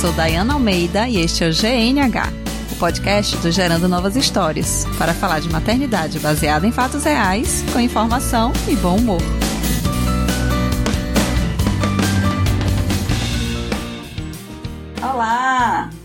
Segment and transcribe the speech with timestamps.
[0.00, 2.32] sou Dayana Almeida e este é o GNH,
[2.72, 7.78] o podcast do Gerando Novas Histórias, para falar de maternidade baseada em fatos reais, com
[7.78, 9.39] informação e bom humor.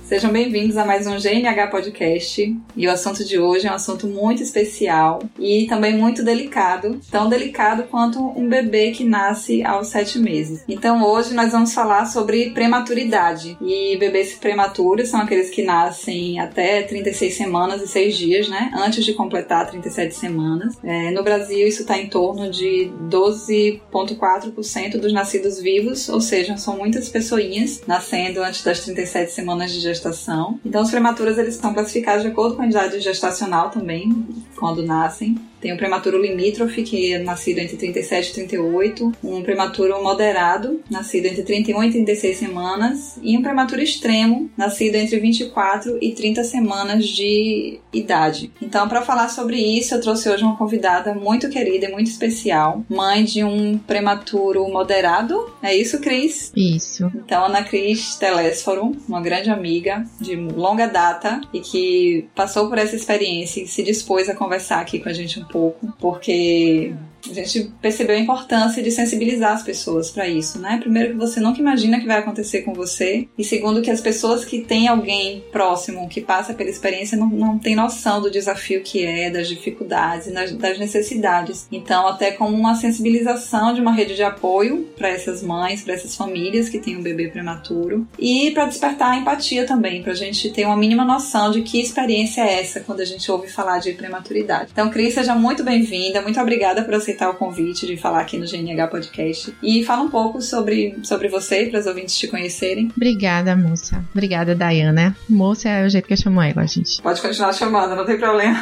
[0.06, 2.56] Sejam bem-vindos a mais um GNH Podcast.
[2.78, 7.28] E o assunto de hoje é um assunto muito especial e também muito delicado, tão
[7.28, 10.64] delicado quanto um bebê que nasce aos sete meses.
[10.68, 13.58] Então hoje nós vamos falar sobre prematuridade.
[13.60, 18.70] E bebês prematuros são aqueles que nascem até 36 semanas e 6 dias, né?
[18.76, 20.78] Antes de completar 37 semanas.
[20.84, 26.78] É, no Brasil isso está em torno de 12,4% dos nascidos vivos, ou seja, são
[26.78, 30.60] muitas pessoinhas nascendo antes das 37 semanas de gestação gestação.
[30.64, 35.38] Então, os prematuros eles estão classificados de acordo com a idade gestacional também, quando nascem.
[35.66, 41.26] Tem o prematuro limítrofe, que é nascido entre 37 e 38, um prematuro moderado, nascido
[41.26, 47.08] entre 31 e 36 semanas, e um prematuro extremo, nascido entre 24 e 30 semanas
[47.08, 48.52] de idade.
[48.62, 52.86] Então, para falar sobre isso, eu trouxe hoje uma convidada muito querida e muito especial,
[52.88, 55.52] mãe de um prematuro moderado.
[55.64, 56.54] É isso, Cris?
[56.56, 57.12] Isso.
[57.16, 62.96] Então, Ana Cris Telésforo, uma grande amiga de longa data e que passou por essa
[62.96, 65.55] experiência e se dispôs a conversar aqui com a gente um pouco,
[66.00, 66.94] porque
[67.30, 70.78] a gente percebeu a importância de sensibilizar as pessoas para isso, né?
[70.80, 74.46] Primeiro que você nunca imagina que vai acontecer com você e segundo que as pessoas
[74.46, 79.04] que têm alguém próximo que passa pela experiência não, não têm noção do desafio que
[79.04, 81.68] é, das dificuldades, das necessidades.
[81.72, 86.16] Então, até como uma sensibilização de uma rede de apoio para essas mães, para essas
[86.16, 90.50] famílias que têm um bebê prematuro e para despertar a empatia também, para a gente
[90.50, 93.94] ter uma mínima noção de que experiência é essa quando a gente ouve falar de
[93.94, 94.70] prematuridade.
[94.72, 98.38] Então, Cris, seja muito bem-vinda, muito obrigada por aceitar aceitar o convite de falar aqui
[98.38, 99.56] no GNH Podcast.
[99.64, 102.92] E fala um pouco sobre, sobre você, para os ouvintes te conhecerem.
[102.96, 104.04] Obrigada, moça.
[104.12, 105.16] Obrigada, Dayana.
[105.30, 107.02] Moça é o jeito que eu chamo ela, gente.
[107.02, 108.58] Pode continuar chamando, não tem problema.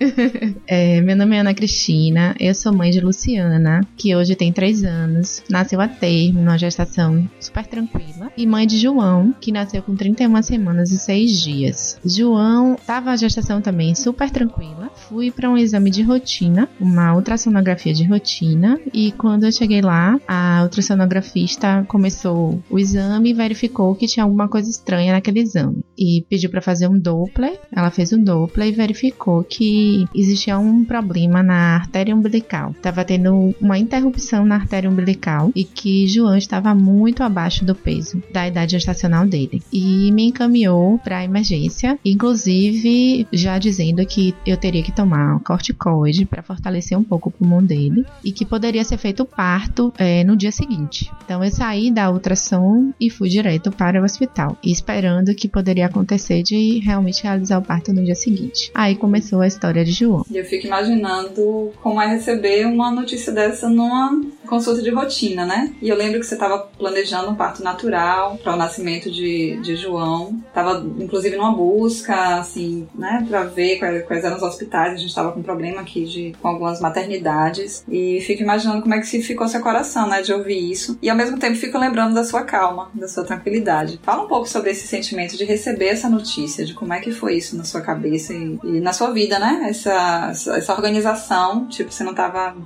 [0.66, 4.84] é, meu nome é Ana Cristina, eu sou mãe de Luciana, que hoje tem 3
[4.84, 9.94] anos, nasceu a termo, numa gestação super tranquila, e mãe de João, que nasceu com
[9.94, 11.98] 31 semanas e 6 dias.
[12.04, 17.75] João tava a gestação também super tranquila, fui para um exame de rotina, uma ultrassonografia
[17.76, 23.94] ultrassonografia de rotina e quando eu cheguei lá, a ultrassonografista começou o exame e verificou
[23.94, 27.58] que tinha alguma coisa estranha naquele exame e pediu para fazer um Doppler.
[27.70, 32.70] Ela fez um Doppler e verificou que existia um problema na artéria umbilical.
[32.70, 38.22] Estava tendo uma interrupção na artéria umbilical e que João estava muito abaixo do peso
[38.32, 44.82] da idade gestacional dele e me encaminhou para emergência, inclusive já dizendo que eu teria
[44.82, 49.24] que tomar corticoide para fortalecer um pouco o pulmão dele e que poderia ser feito
[49.24, 51.10] o parto é, no dia seguinte.
[51.24, 56.42] Então eu saí da ultrassom e fui direto para o hospital, esperando que poderia acontecer
[56.42, 58.70] de realmente realizar o parto no dia seguinte.
[58.74, 60.24] Aí começou a história de João.
[60.32, 65.74] Eu fico imaginando como é receber uma notícia dessa numa consulta de rotina, né?
[65.82, 69.76] E eu lembro que você estava planejando um parto natural para o nascimento de, de
[69.76, 70.40] João.
[70.54, 74.94] Tava, inclusive, numa busca, assim, né, para ver quais, quais, eram os hospitais.
[74.94, 77.45] A gente estava com problema aqui de, com algumas maternidades.
[77.88, 80.98] E fico imaginando como é que ficou seu coração, né, de ouvir isso.
[81.02, 84.00] E ao mesmo tempo fico lembrando da sua calma, da sua tranquilidade.
[84.02, 87.36] Fala um pouco sobre esse sentimento de receber essa notícia, de como é que foi
[87.36, 89.66] isso na sua cabeça e, e na sua vida, né?
[89.68, 92.56] Essa, essa organização, tipo, você não tava,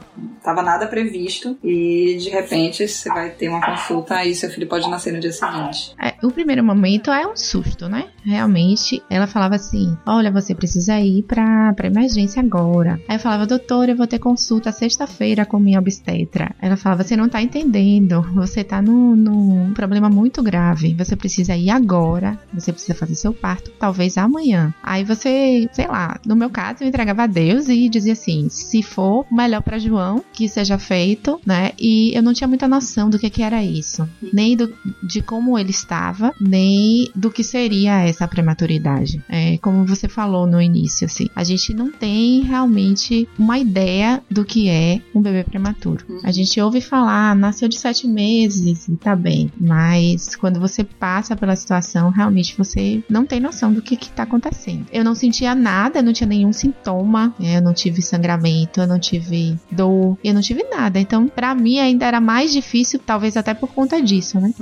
[0.43, 4.89] tava nada previsto e de repente você vai ter uma consulta e seu filho pode
[4.89, 5.95] nascer no dia seguinte.
[6.01, 8.07] É, o primeiro momento é um susto, né?
[8.25, 13.01] Realmente, ela falava assim: Olha, você precisa ir pra, pra emergência agora.
[13.09, 16.55] Aí eu falava: Doutora, eu vou ter consulta sexta-feira com minha obstetra.
[16.61, 20.95] Ela falava: Você não tá entendendo, você tá num, num problema muito grave.
[20.95, 24.75] Você precisa ir agora, você precisa fazer seu parto, talvez amanhã.
[24.83, 28.83] Aí você, sei lá, no meu caso, eu entregava a Deus e dizia assim: Se
[28.83, 31.73] for melhor para João, que seja feito, né?
[31.79, 34.73] E eu não tinha muita noção do que, que era isso, nem do,
[35.03, 36.10] de como ele estava,
[36.41, 39.23] nem do que seria essa prematuridade.
[39.29, 44.45] É, como você falou no início, assim, a gente não tem realmente uma ideia do
[44.45, 46.05] que é um bebê prematuro.
[46.09, 46.21] Uhum.
[46.25, 51.37] A gente ouve falar, nasceu de sete meses e tá bem, mas quando você passa
[51.37, 54.87] pela situação, realmente você não tem noção do que está acontecendo.
[54.93, 57.59] Eu não sentia nada, não tinha nenhum sintoma, né?
[57.59, 60.99] eu não tive sangramento, eu não tive dor, eu não tive nada.
[60.99, 64.53] Então, para mim ainda era mais difícil, talvez até por conta disso, né?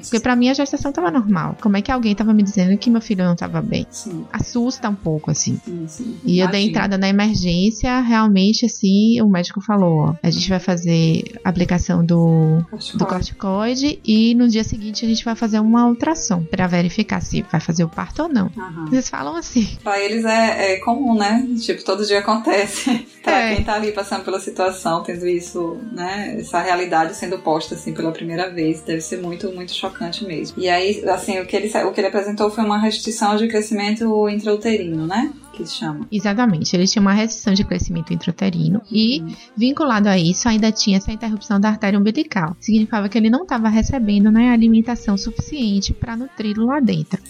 [0.00, 1.56] Porque para mim a gestação tava normal.
[1.60, 3.86] Como é que alguém tava me dizendo que meu filho não tava bem?
[3.90, 4.24] Sim.
[4.32, 5.60] Assusta um pouco, assim.
[5.64, 6.16] Sim, sim.
[6.24, 10.58] E eu dei entrada na emergência, realmente, assim, o médico falou, ó, a gente vai
[10.60, 12.58] fazer a aplicação do,
[12.94, 17.42] do corticoide e no dia seguinte a gente vai fazer uma ultrassom pra verificar se
[17.50, 18.50] vai fazer o parto ou não.
[18.56, 18.86] Aham.
[18.92, 19.68] Eles falam assim.
[19.82, 21.46] Pra eles é, é comum, né?
[21.60, 23.06] Tipo, todo dia acontece.
[23.22, 23.54] pra É.
[23.54, 26.36] quem tá ali passando pela situação, tendo isso, né?
[26.38, 28.80] Essa realidade sendo posta, assim, pela primeira vez.
[28.82, 30.56] Deve ser muito, muito chocante mesmo.
[30.60, 34.28] E aí, assim, o que ele, o que ele apresentou foi uma restrição de crescimento
[34.28, 35.32] intrauterino, né?
[35.58, 36.06] Que se chama.
[36.10, 39.24] Exatamente, eles tinham uma restrição de crescimento intrauterino e,
[39.56, 42.56] vinculado a isso, ainda tinha essa interrupção da artéria umbilical.
[42.60, 47.20] Significava que ele não estava recebendo né, alimentação suficiente para nutri-lo lá dentro.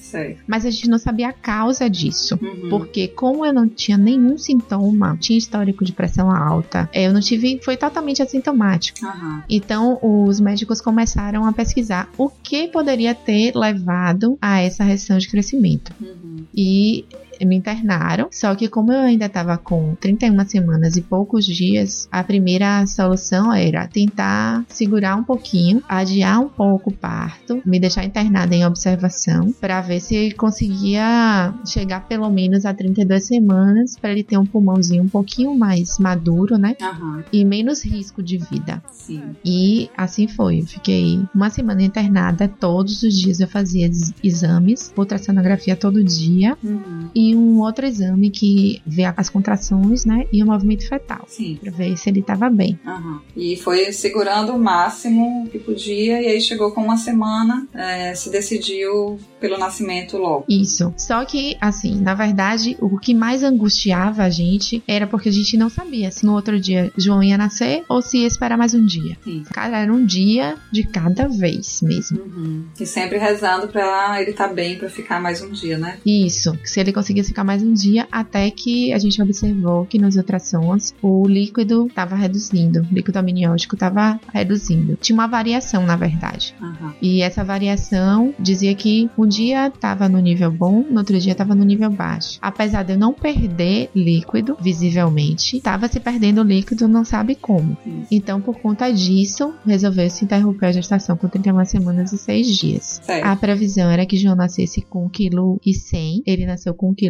[0.46, 2.38] Mas a gente não sabia a causa disso.
[2.42, 2.68] Uhum.
[2.68, 7.20] Porque como eu não tinha nenhum sintoma, tinha histórico de pressão alta, eh, eu não
[7.20, 9.06] tive, foi totalmente assintomático.
[9.06, 9.42] Aham.
[9.48, 15.28] Então os médicos começaram a pesquisar o que poderia ter levado a essa restrição de
[15.28, 15.94] crescimento.
[15.98, 16.44] Uhum.
[16.54, 17.06] E
[17.44, 22.22] me internaram, só que como eu ainda estava com 31 semanas e poucos dias, a
[22.24, 28.54] primeira solução era tentar segurar um pouquinho, adiar um pouco o parto, me deixar internada
[28.54, 34.36] em observação para ver se conseguia chegar pelo menos a 32 semanas para ele ter
[34.38, 36.76] um pulmãozinho um pouquinho mais maduro, né?
[36.80, 37.24] Aham.
[37.32, 38.82] E menos risco de vida.
[38.92, 39.22] Sim.
[39.44, 40.60] E assim foi.
[40.60, 42.48] Eu fiquei uma semana internada.
[42.48, 46.56] Todos os dias eu fazia ex- exames, ultrassonografia todo dia.
[46.62, 47.08] Uhum.
[47.14, 50.26] E um outro exame que vê as contrações, né?
[50.32, 51.24] E o movimento fetal.
[51.26, 51.58] Sim.
[51.60, 52.78] Pra ver se ele tava bem.
[52.86, 53.20] Aham.
[53.36, 58.30] E foi segurando o máximo que podia, e aí chegou com uma semana, é, se
[58.30, 60.44] decidiu pelo nascimento logo.
[60.48, 60.92] Isso.
[60.96, 65.56] Só que, assim, na verdade, o que mais angustiava a gente era porque a gente
[65.56, 68.84] não sabia se no outro dia João ia nascer ou se ia esperar mais um
[68.84, 69.16] dia.
[69.22, 69.42] Sim.
[69.52, 72.20] Cara, era um dia de cada vez mesmo.
[72.20, 72.64] Uhum.
[72.78, 75.98] E sempre rezando pra ele estar bem, pra ficar mais um dia, né?
[76.04, 76.92] Isso, se ele
[77.24, 82.16] ficar mais um dia, até que a gente observou que nos ultrassons o líquido estava
[82.16, 84.96] reduzindo, o líquido amniótico estava reduzindo.
[85.00, 86.54] Tinha uma variação, na verdade.
[86.60, 86.94] Aham.
[87.00, 91.54] E essa variação dizia que um dia estava no nível bom, no outro dia estava
[91.54, 92.38] no nível baixo.
[92.40, 97.76] Apesar de eu não perder líquido visivelmente, estava se perdendo líquido, não sabe como.
[97.86, 98.02] Hum.
[98.10, 103.00] Então, por conta disso, resolveu se interromper a gestação com 31 semanas e 6 dias.
[103.22, 106.22] A previsão era que João nascesse com 1,1 kg.
[106.26, 107.07] Ele nasceu com 1,4 kg,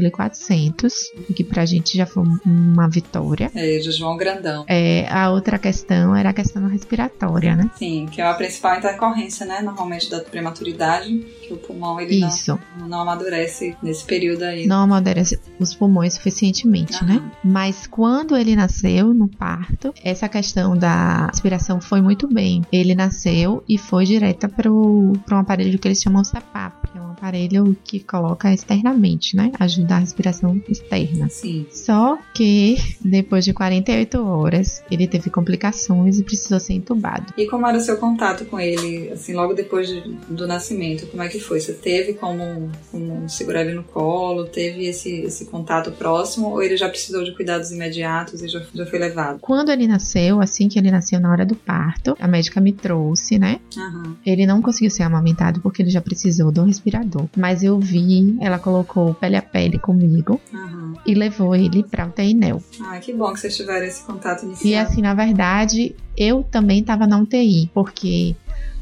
[1.29, 3.51] o que pra gente já foi uma vitória.
[3.55, 4.65] É, de João Grandão.
[4.69, 7.71] É, a outra questão era a questão respiratória, né?
[7.77, 9.61] Sim, que é a principal intercorrência, né?
[9.61, 12.59] Normalmente da prematuridade, que o pulmão ele não, Isso.
[12.87, 14.67] não amadurece nesse período aí.
[14.67, 17.17] Não amadurece os pulmões suficientemente, né?
[17.17, 17.31] Aham.
[17.45, 22.63] Mas quando ele nasceu, no parto, essa questão da respiração foi muito bem.
[22.73, 27.11] Ele nasceu e foi direta para um aparelho que eles chamam CPAP, que é um
[27.11, 29.51] aparelho que coloca externamente, né?
[29.59, 31.29] Ajuda a respiração externa.
[31.29, 31.67] Sim.
[31.71, 37.33] Só que depois de 48 horas, ele teve complicações e precisou ser entubado.
[37.37, 41.07] E como era o seu contato com ele, assim, logo depois de- do nascimento?
[41.07, 41.61] Como é que foi?
[41.61, 44.45] Você teve como, como segurar ele no colo?
[44.47, 46.49] Teve esse, esse contato próximo?
[46.49, 49.39] Ou ele já precisou de cuidados imediatos e já, já foi levado?
[49.41, 53.39] Quando ele nasceu, assim que ele nasceu na hora do parto, a médica me trouxe,
[53.39, 53.61] né?
[53.77, 54.17] Aham.
[54.25, 57.27] Ele não conseguiu ser amamentado porque ele já precisou do respirador.
[57.37, 60.95] Mas eu vi, ela colocou pele a pele comigo Aham.
[61.05, 62.63] e levou ele pra UTI NEL.
[62.81, 64.85] Ah, que bom que vocês tiveram esse contato E inicial.
[64.87, 68.37] assim, na verdade, eu também tava na UTI, porque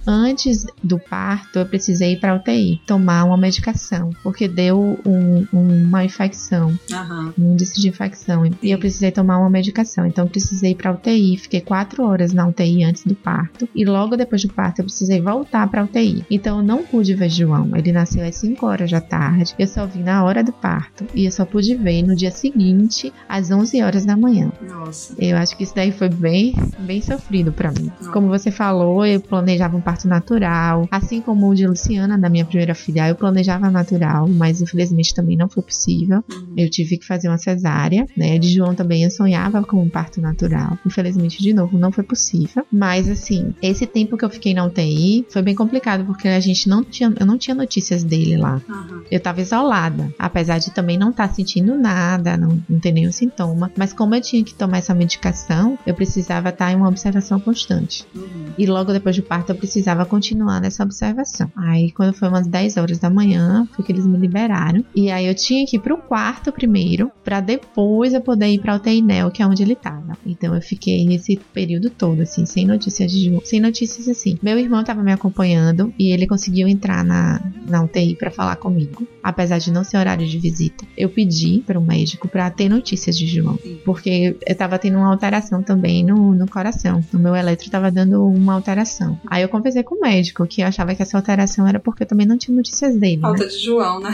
[0.07, 6.05] antes do parto eu precisei ir pra UTI tomar uma medicação, porque deu um- uma
[6.05, 7.33] infecção, Aham.
[7.39, 10.07] um índice de infecção, e eu precisei tomar uma medicação.
[10.07, 13.85] Então eu precisei ir pra UTI, fiquei quatro horas na UTI antes do parto, e
[13.85, 16.25] logo depois do parto eu precisei voltar pra UTI.
[16.31, 19.87] Então eu não pude ver João, ele nasceu às 5 horas da tarde, eu só
[19.87, 23.83] vi na hora do parto, e eu só pude ver no dia seguinte, às 11
[23.83, 24.53] horas da manhã.
[24.63, 25.15] Nossa.
[25.19, 27.91] Eu acho que isso daí foi bem, bem sofrido pra mim.
[28.01, 28.13] Não.
[28.13, 32.45] Como você falou, eu planejava um parto natural, assim como o de Luciana, da minha
[32.45, 36.25] primeira filha, eu planejava natural, mas infelizmente também não foi possível.
[36.31, 36.55] Uhum.
[36.57, 38.39] Eu tive que fazer uma cesárea, né?
[38.39, 40.79] De João também eu sonhava com um parto natural.
[40.87, 42.65] Infelizmente, de novo, não foi possível.
[42.73, 46.69] Mas assim, esse tempo que eu fiquei na UTI foi bem complicado porque a gente
[46.69, 48.61] não tinha, eu não tinha notícias dele lá.
[48.69, 49.03] Aham.
[49.11, 53.71] Eu tava isolada, apesar de também não estar sentindo nada, não, não ter nenhum sintoma.
[53.77, 58.05] Mas como eu tinha que tomar essa medicação, eu precisava estar em uma observação constante.
[58.15, 58.47] Uhum.
[58.59, 61.49] E logo depois do parto eu precisei precisava continuar nessa observação.
[61.55, 64.85] Aí, quando foi umas 10 horas da manhã, foi que eles me liberaram.
[64.95, 68.75] E aí eu tinha que ir pro quarto primeiro, para depois eu poder ir pra
[68.75, 70.19] UTI NEL, que é onde ele tava.
[70.27, 74.37] Então eu fiquei esse período todo, assim, sem notícias de sem notícias assim.
[74.43, 79.07] Meu irmão tava me acompanhando e ele conseguiu entrar na, na UTI para falar comigo,
[79.23, 80.85] apesar de não ser horário de visita.
[80.97, 85.11] Eu pedi para o médico para ter notícias de João, porque eu tava tendo uma
[85.11, 87.05] alteração também no, no coração.
[87.15, 89.19] O meu eletro tava dando uma alteração.
[89.29, 92.27] Aí eu conversei com o médico que achava que essa alteração era porque eu também
[92.27, 93.21] não tinha notícias dele.
[93.21, 93.49] Falta né?
[93.49, 94.13] de João, né?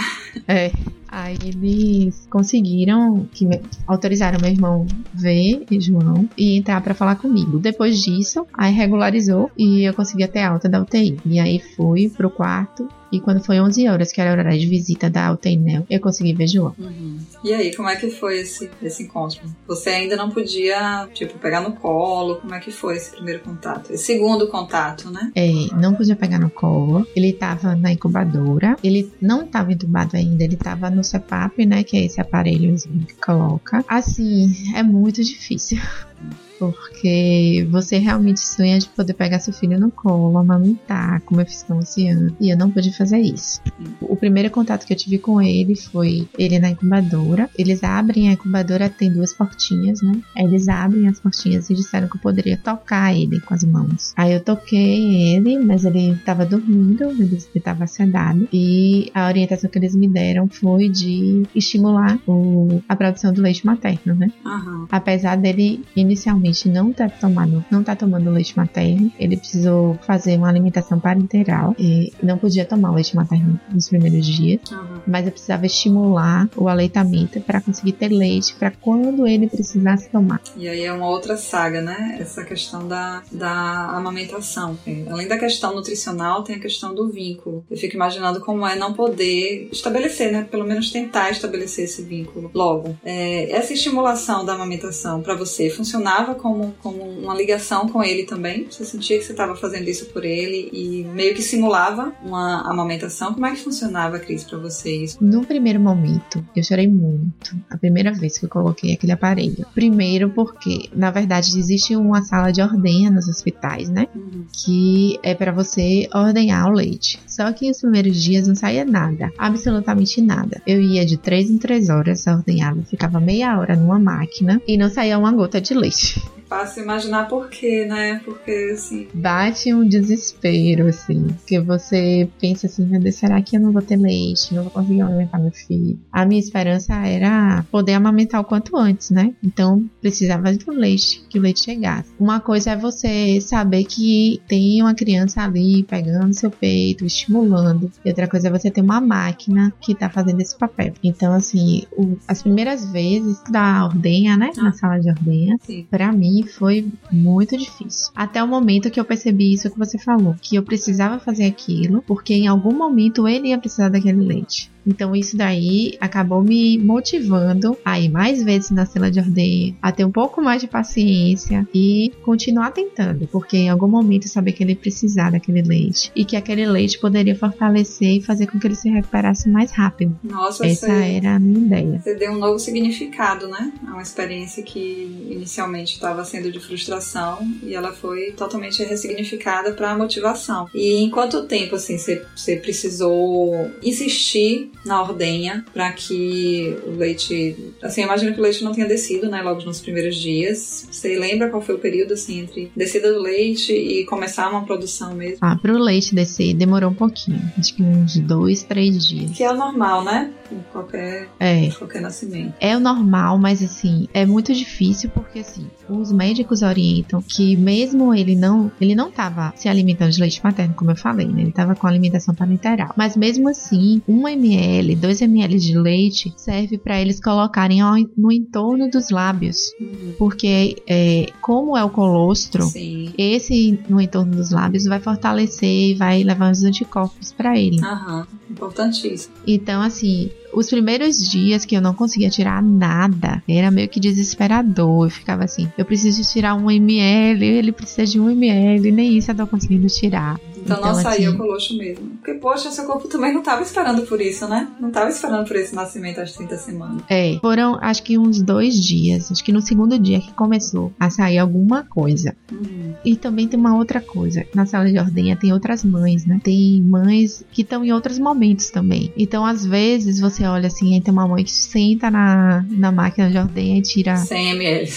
[0.48, 0.72] É.
[1.12, 3.46] Aí eles conseguiram que
[3.86, 7.58] autorizaram meu irmão ver João e entrar para falar comigo.
[7.58, 11.20] Depois disso, aí regularizou e eu consegui ter alta da UTI.
[11.26, 14.66] E aí fui pro quarto e quando foi 11 horas, que era o horário de
[14.66, 16.74] visita da UTI eu consegui ver João.
[16.78, 17.18] Uhum.
[17.44, 19.40] E aí, como é que foi esse, esse encontro?
[19.66, 22.36] Você ainda não podia, tipo, pegar no colo?
[22.36, 23.92] Como é que foi esse primeiro contato?
[23.92, 25.30] Esse segundo contato, né?
[25.34, 27.06] É, não podia pegar no colo.
[27.14, 28.76] Ele tava na incubadora.
[28.82, 31.82] Ele não tava entubado ainda, ele tava no CPAP, né?
[31.82, 33.84] Que é esse aparelhozinho que coloca.
[33.88, 35.78] Assim, é muito difícil
[36.70, 41.62] porque você realmente sonha de poder pegar seu filho no colo, amamentar, como eu fiz
[41.62, 43.60] com o Luciano, e eu não pude fazer isso.
[44.00, 47.48] O primeiro contato que eu tive com ele foi ele na incubadora.
[47.58, 50.20] Eles abrem a incubadora, tem duas portinhas, né?
[50.36, 54.12] Eles abrem as portinhas e disseram que eu poderia tocar ele com as mãos.
[54.16, 59.78] Aí eu toquei ele, mas ele estava dormindo, ele estava sedado, e a orientação que
[59.78, 64.30] eles me deram foi de estimular o, a produção do leite materno, né?
[64.44, 64.86] Uhum.
[64.90, 69.12] Apesar dele inicialmente não tá tomando, não tá tomando leite materno.
[69.18, 74.60] Ele precisou fazer uma alimentação parenteral e não podia tomar leite materno nos primeiros dias.
[74.70, 75.00] Uhum.
[75.06, 80.40] Mas eu precisava estimular o aleitamento para conseguir ter leite para quando ele precisasse tomar.
[80.56, 82.16] E aí é uma outra saga, né?
[82.20, 84.78] Essa questão da, da amamentação.
[84.86, 87.64] É, além da questão nutricional, tem a questão do vínculo.
[87.70, 90.46] Eu fico imaginando como é não poder estabelecer, né?
[90.50, 92.96] Pelo menos tentar estabelecer esse vínculo logo.
[93.04, 98.66] É, essa estimulação da amamentação para você funcionava como, como uma ligação com ele também?
[98.68, 103.32] Você sentia que você estava fazendo isso por ele e meio que simulava uma amamentação?
[103.32, 105.16] Como é que funcionava, Cris, para vocês?
[105.20, 107.56] No primeiro momento, eu chorei muito.
[107.70, 109.64] A primeira vez que eu coloquei aquele aparelho.
[109.72, 114.08] Primeiro porque, na verdade, existe uma sala de ordenha nos hospitais, né?
[114.14, 114.44] Uhum.
[114.52, 117.20] Que é para você ordenhar o leite.
[117.32, 120.60] Só que os primeiros dias não saía nada, absolutamente nada.
[120.66, 124.90] Eu ia de 3 em 3 horas, ordenhava, ficava meia hora numa máquina e não
[124.90, 126.22] saía uma gota de leite.
[126.52, 128.20] Fácil imaginar por quê, né?
[128.26, 129.08] Porque, assim...
[129.14, 131.28] Bate um desespero, assim.
[131.28, 134.54] Porque você pensa assim, meu Deus, será que eu não vou ter leite?
[134.54, 135.98] Não vou conseguir amamentar meu filho?
[136.12, 139.32] A minha esperança era poder amamentar o quanto antes, né?
[139.42, 142.10] Então, precisava do leite, que o leite chegasse.
[142.20, 147.90] Uma coisa é você saber que tem uma criança ali pegando seu peito, estimulando.
[148.04, 150.92] E outra coisa é você ter uma máquina que tá fazendo esse papel.
[151.02, 154.50] Então, assim, o, as primeiras vezes da ordenha, né?
[154.58, 155.86] Na sala de ordenha, Sim.
[155.90, 158.10] pra mim foi muito difícil.
[158.14, 162.02] Até o momento que eu percebi isso que você falou, que eu precisava fazer aquilo,
[162.02, 164.71] porque em algum momento ele ia precisar daquele leite.
[164.86, 169.92] Então isso daí acabou me motivando a ir mais vezes na cela de ordenha, a
[169.92, 174.52] ter um pouco mais de paciência e continuar tentando, porque em algum momento eu sabia
[174.52, 178.66] que ele precisar daquele leite e que aquele leite poderia fortalecer e fazer com que
[178.66, 180.18] ele se recuperasse mais rápido.
[180.22, 182.00] Nossa, Essa você, era a minha ideia.
[182.02, 183.72] você deu um novo significado, né?
[183.86, 189.96] A uma experiência que inicialmente estava sendo de frustração e ela foi totalmente ressignificada para
[189.96, 190.66] motivação.
[190.74, 197.56] E em quanto tempo, assim, você, você precisou insistir na ordenha para que o leite.
[197.82, 199.40] Assim, eu imagino que o leite não tenha descido, né?
[199.42, 200.88] Logo nos primeiros dias.
[200.90, 205.14] Você lembra qual foi o período, assim, entre descida do leite e começar uma produção
[205.14, 205.38] mesmo?
[205.40, 209.30] Ah, pro leite descer demorou um pouquinho, acho que uns dois, três dias.
[209.30, 210.30] Que é o normal, né?
[210.50, 212.54] Em qualquer, É, qualquer nascimento.
[212.60, 218.14] É o normal, mas assim, é muito difícil porque assim, os médicos orientam que mesmo
[218.14, 221.42] ele não, ele não tava se alimentando de leite materno, como eu falei, né?
[221.42, 222.92] Ele tava com alimentação parenteral.
[222.96, 224.61] Mas mesmo assim, 1 ml,
[224.96, 230.14] 2 ml de leite serve para eles colocarem ao- no entorno dos lábios, Uhum.
[230.18, 233.12] porque é, como é o colostro, Sim.
[233.18, 237.80] esse no entorno dos lábios vai fortalecer e vai levar os anticorpos para ele.
[237.82, 238.26] Aham.
[238.50, 239.34] Importantíssimo.
[239.46, 245.06] Então, assim, os primeiros dias que eu não conseguia tirar nada, era meio que desesperador.
[245.06, 249.30] Eu ficava assim, eu preciso tirar um ml, ele precisa de um ml, nem isso
[249.30, 250.38] eu tô conseguindo tirar.
[250.64, 252.10] Então, não Então, saía assim- o colocho mesmo.
[252.16, 254.68] Porque, poxa, seu corpo também não tava esperando por isso, né?
[254.80, 257.02] Não tava esperando por esse nascimento às 30 semanas.
[257.10, 261.10] É, foram acho que uns dois dias, acho que no segundo dia que começou a
[261.10, 262.34] sair alguma coisa.
[262.50, 262.94] Uhum.
[263.04, 264.44] e também tem uma outra coisa.
[264.54, 266.40] Na sala de ordenha tem outras mães, né?
[266.44, 269.12] Tem mães que estão em outros momentos também.
[269.16, 273.38] Então, às vezes, você olha assim, tem uma mãe que senta na, na máquina de
[273.38, 274.92] ordenha e tira 100 ml.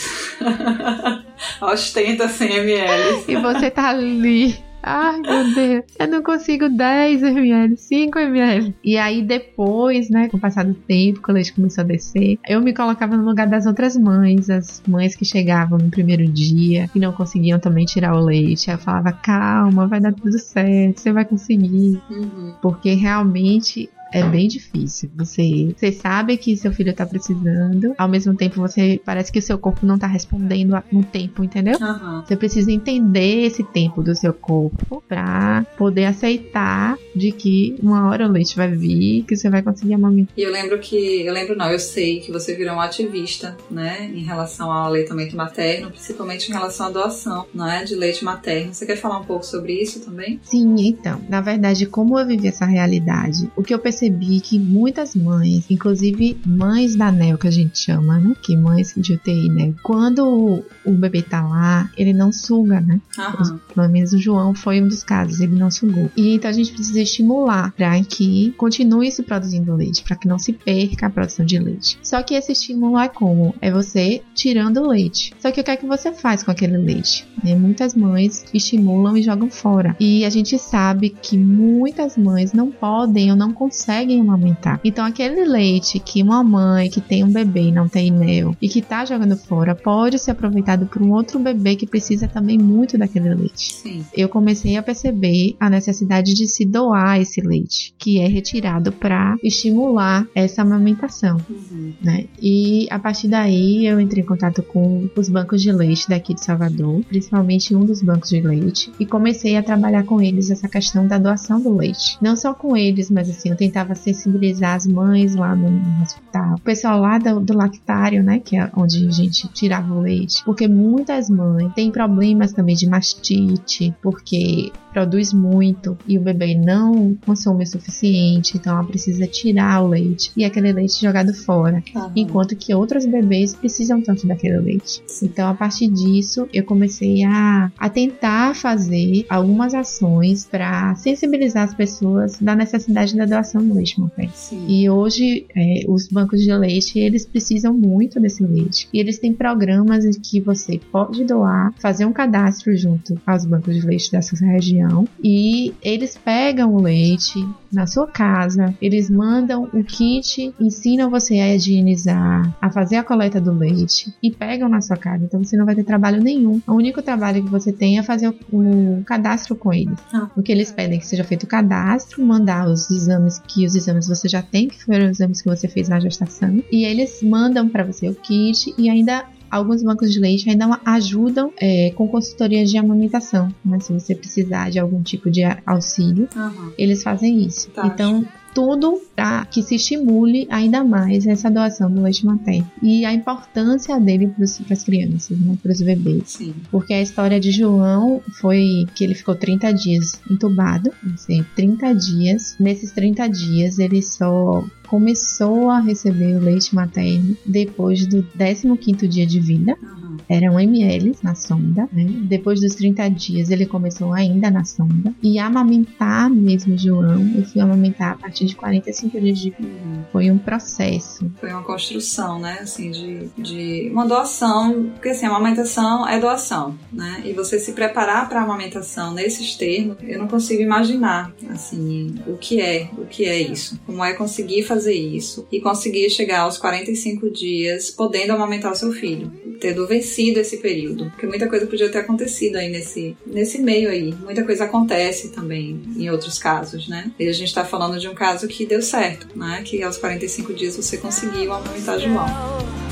[1.62, 3.24] Ostenta 100 ml.
[3.28, 4.56] E você tá ali
[4.88, 8.76] Ai, meu Deus, eu não consigo 10 ml, 5 ml.
[8.84, 12.38] E aí depois, né, com o passar do tempo, quando o leite começou a descer,
[12.48, 16.88] eu me colocava no lugar das outras mães, as mães que chegavam no primeiro dia
[16.94, 18.70] e não conseguiam também tirar o leite.
[18.70, 22.00] Eu falava, calma, vai dar tudo certo, você vai conseguir.
[22.08, 22.54] Uhum.
[22.62, 25.10] Porque realmente é bem difícil.
[25.16, 29.42] Você, você sabe que seu filho tá precisando, ao mesmo tempo você parece que o
[29.42, 31.78] seu corpo não tá respondendo no tempo, entendeu?
[31.80, 32.24] Uhum.
[32.26, 38.28] Você precisa entender esse tempo do seu corpo pra poder aceitar de que uma hora
[38.28, 40.34] o leite vai vir, que você vai conseguir amamentar.
[40.38, 44.10] E eu lembro que, eu lembro não, eu sei que você virou um ativista, né,
[44.14, 48.74] em relação ao aleitamento materno, principalmente em relação à doação, não é, de leite materno.
[48.74, 50.40] Você quer falar um pouco sobre isso também?
[50.44, 54.60] Sim, então, na verdade, como eu vivi essa realidade, o que eu percebi percebi que
[54.60, 58.36] muitas mães, inclusive mães da NEL que a gente chama, né?
[58.42, 59.74] Que mães de UTI, né?
[59.82, 63.00] Quando o bebê tá lá, ele não suga, né?
[63.18, 63.60] Uhum.
[63.74, 66.12] Pelo menos o João foi um dos casos, ele não sugou.
[66.18, 70.38] E então a gente precisa estimular para que continue se produzindo leite, para que não
[70.38, 71.98] se perca a produção de leite.
[72.04, 73.56] Só que esse estímulo é como?
[73.62, 75.32] É você tirando o leite.
[75.40, 77.26] Só que o que é que você faz com aquele leite?
[77.42, 77.56] Né?
[77.56, 79.96] Muitas mães estimulam e jogam fora.
[80.00, 84.80] E a gente sabe que muitas mães não podem ou não conseguem conseguem amamentar.
[84.84, 88.68] Então, aquele leite que uma mãe que tem um bebê e não tem mel e
[88.68, 92.98] que tá jogando fora pode ser aproveitado por um outro bebê que precisa também muito
[92.98, 93.74] daquele leite.
[93.74, 94.04] Sim.
[94.14, 99.36] Eu comecei a perceber a necessidade de se doar esse leite, que é retirado para
[99.44, 101.94] estimular essa amamentação, uhum.
[102.02, 102.26] né?
[102.42, 106.44] E a partir daí eu entrei em contato com os bancos de leite daqui de
[106.44, 111.08] Salvador, principalmente um dos bancos de leite, e comecei a trabalhar com eles essa questão
[111.08, 112.18] da doação do leite.
[112.22, 116.02] Não só com eles, mas assim, eu tentava tentava sensibilizar as mães lá no, no
[116.02, 120.00] hospital, o pessoal lá do, do, lactário, né, que é onde a gente tirava o
[120.00, 126.56] leite, porque muitas mães têm problemas também de mastite, porque produz muito e o bebê
[126.56, 131.84] não consome o suficiente, então ela precisa tirar o leite e aquele leite jogado fora,
[131.94, 132.12] uhum.
[132.16, 135.04] enquanto que outros bebês precisam tanto daquele leite.
[135.22, 141.74] Então, a partir disso, eu comecei a, a tentar fazer algumas ações para sensibilizar as
[141.74, 144.32] pessoas da necessidade da doação leite materno.
[144.68, 148.88] E hoje, é, os bancos de leite, eles precisam muito desse leite.
[148.94, 153.76] E eles têm programas em que você pode doar, fazer um cadastro junto aos bancos
[153.76, 159.70] de leite dessa região região e eles pegam o leite na sua casa, eles mandam
[159.74, 164.82] o kit, ensinam você a higienizar, a fazer a coleta do leite e pegam na
[164.82, 165.26] sua casa.
[165.26, 166.62] Então você não vai ter trabalho nenhum.
[166.66, 170.00] O único trabalho que você tem é fazer o, o cadastro com eles.
[170.14, 170.30] Ah.
[170.36, 173.76] O que eles pedem é que seja feito o cadastro, mandar os exames que os
[173.76, 177.22] exames você já tem, que foram os exames que você fez na gestação, e eles
[177.22, 182.08] mandam para você o kit e ainda alguns bancos de leite ainda ajudam é, com
[182.08, 183.80] consultorias de amamentação, né?
[183.80, 186.72] Se você precisar de algum tipo de auxílio, uhum.
[186.78, 187.70] eles fazem isso.
[187.70, 193.04] Tá, então, tudo para que se estimule ainda mais essa doação do leite materno e
[193.04, 196.24] a importância dele para as crianças, né, para os bebês.
[196.30, 196.56] Sim.
[196.72, 202.56] Porque a história de João foi que ele ficou 30 dias entubado, assim, 30 dias.
[202.58, 209.26] Nesses 30 dias ele só começou a receber o leite materno depois do 15º dia
[209.26, 209.76] de vida.
[209.82, 210.05] Uhum.
[210.28, 212.06] Eram ml na sonda, né?
[212.24, 215.14] Depois dos 30 dias ele começou ainda na sonda.
[215.22, 220.08] E amamentar mesmo João, eu fui amamentar a partir de 45 dias de vida.
[220.12, 221.30] Foi um processo.
[221.40, 222.60] Foi uma construção, né?
[222.62, 227.22] Assim, de, de uma doação, porque assim, amamentação é doação, né?
[227.26, 232.38] E você se preparar para a amamentação nesses termos, eu não consigo imaginar, assim, o
[232.38, 233.80] que é, o que é isso.
[233.86, 238.92] Como é conseguir fazer isso e conseguir chegar aos 45 dias podendo amamentar o seu
[238.92, 240.05] filho, tendo vencido
[240.40, 241.10] esse período.
[241.12, 244.14] Porque muita coisa podia ter acontecido aí nesse, nesse meio aí.
[244.14, 247.12] Muita coisa acontece também em outros casos, né?
[247.20, 249.62] E a gente tá falando de um caso que deu certo, né?
[249.64, 252.85] Que aos 45 dias você conseguiu amamentar João.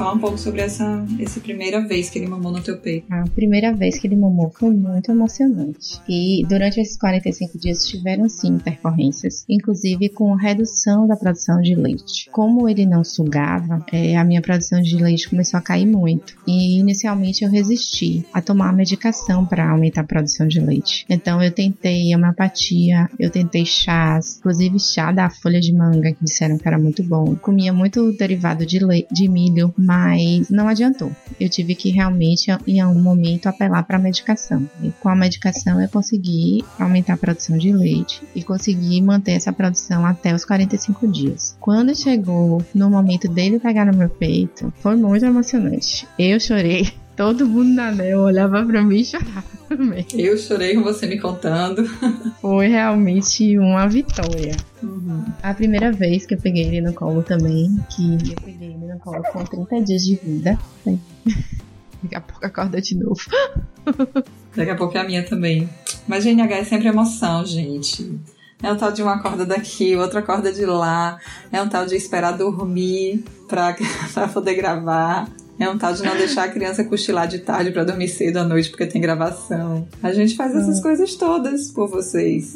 [0.00, 3.06] Falar um pouco sobre essa, essa primeira vez que ele mamou no teu peito.
[3.10, 6.00] A primeira vez que ele mamou foi muito emocionante.
[6.08, 12.30] E durante esses 45 dias tiveram sim intercorrências, inclusive com redução da produção de leite.
[12.30, 16.34] Como ele não sugava, é, a minha produção de leite começou a cair muito.
[16.46, 21.04] E inicialmente eu resisti a tomar a medicação para aumentar a produção de leite.
[21.08, 26.58] Então eu tentei homeopatia, eu tentei chás, inclusive chá da folha de manga, que disseram
[26.58, 27.34] que era muito bom.
[27.36, 28.78] Comia muito derivado de,
[29.10, 31.10] de milho, mas não adiantou.
[31.38, 34.68] Eu tive que realmente, em algum momento, apelar para a medicação.
[34.82, 39.52] E com a medicação eu consegui aumentar a produção de leite e consegui manter essa
[39.52, 41.56] produção até os 45 dias.
[41.60, 46.06] Quando chegou no momento dele pegar no meu peito, foi muito emocionante.
[46.18, 50.06] Eu chorei Todo mundo na Nel olhava pra mim e chorava também.
[50.14, 51.86] Eu chorei com você me contando.
[52.40, 54.56] Foi realmente uma vitória.
[54.82, 55.26] Uhum.
[55.42, 58.98] A primeira vez que eu peguei ele no colo também, que eu peguei ele no
[59.00, 60.58] colo com 30 dias de vida.
[62.02, 63.20] Daqui a pouco acorda de novo.
[64.56, 65.68] Daqui a pouco é a minha também.
[66.08, 68.18] Mas GNH é sempre emoção, gente.
[68.62, 71.18] É um tal de uma corda daqui, outra corda de lá.
[71.52, 73.76] É um tal de esperar dormir pra,
[74.14, 75.28] pra poder gravar.
[75.60, 78.44] É um tal de não deixar a criança cochilar de tarde para dormir cedo à
[78.44, 79.86] noite porque tem gravação.
[80.02, 82.54] A gente faz essas coisas todas por vocês.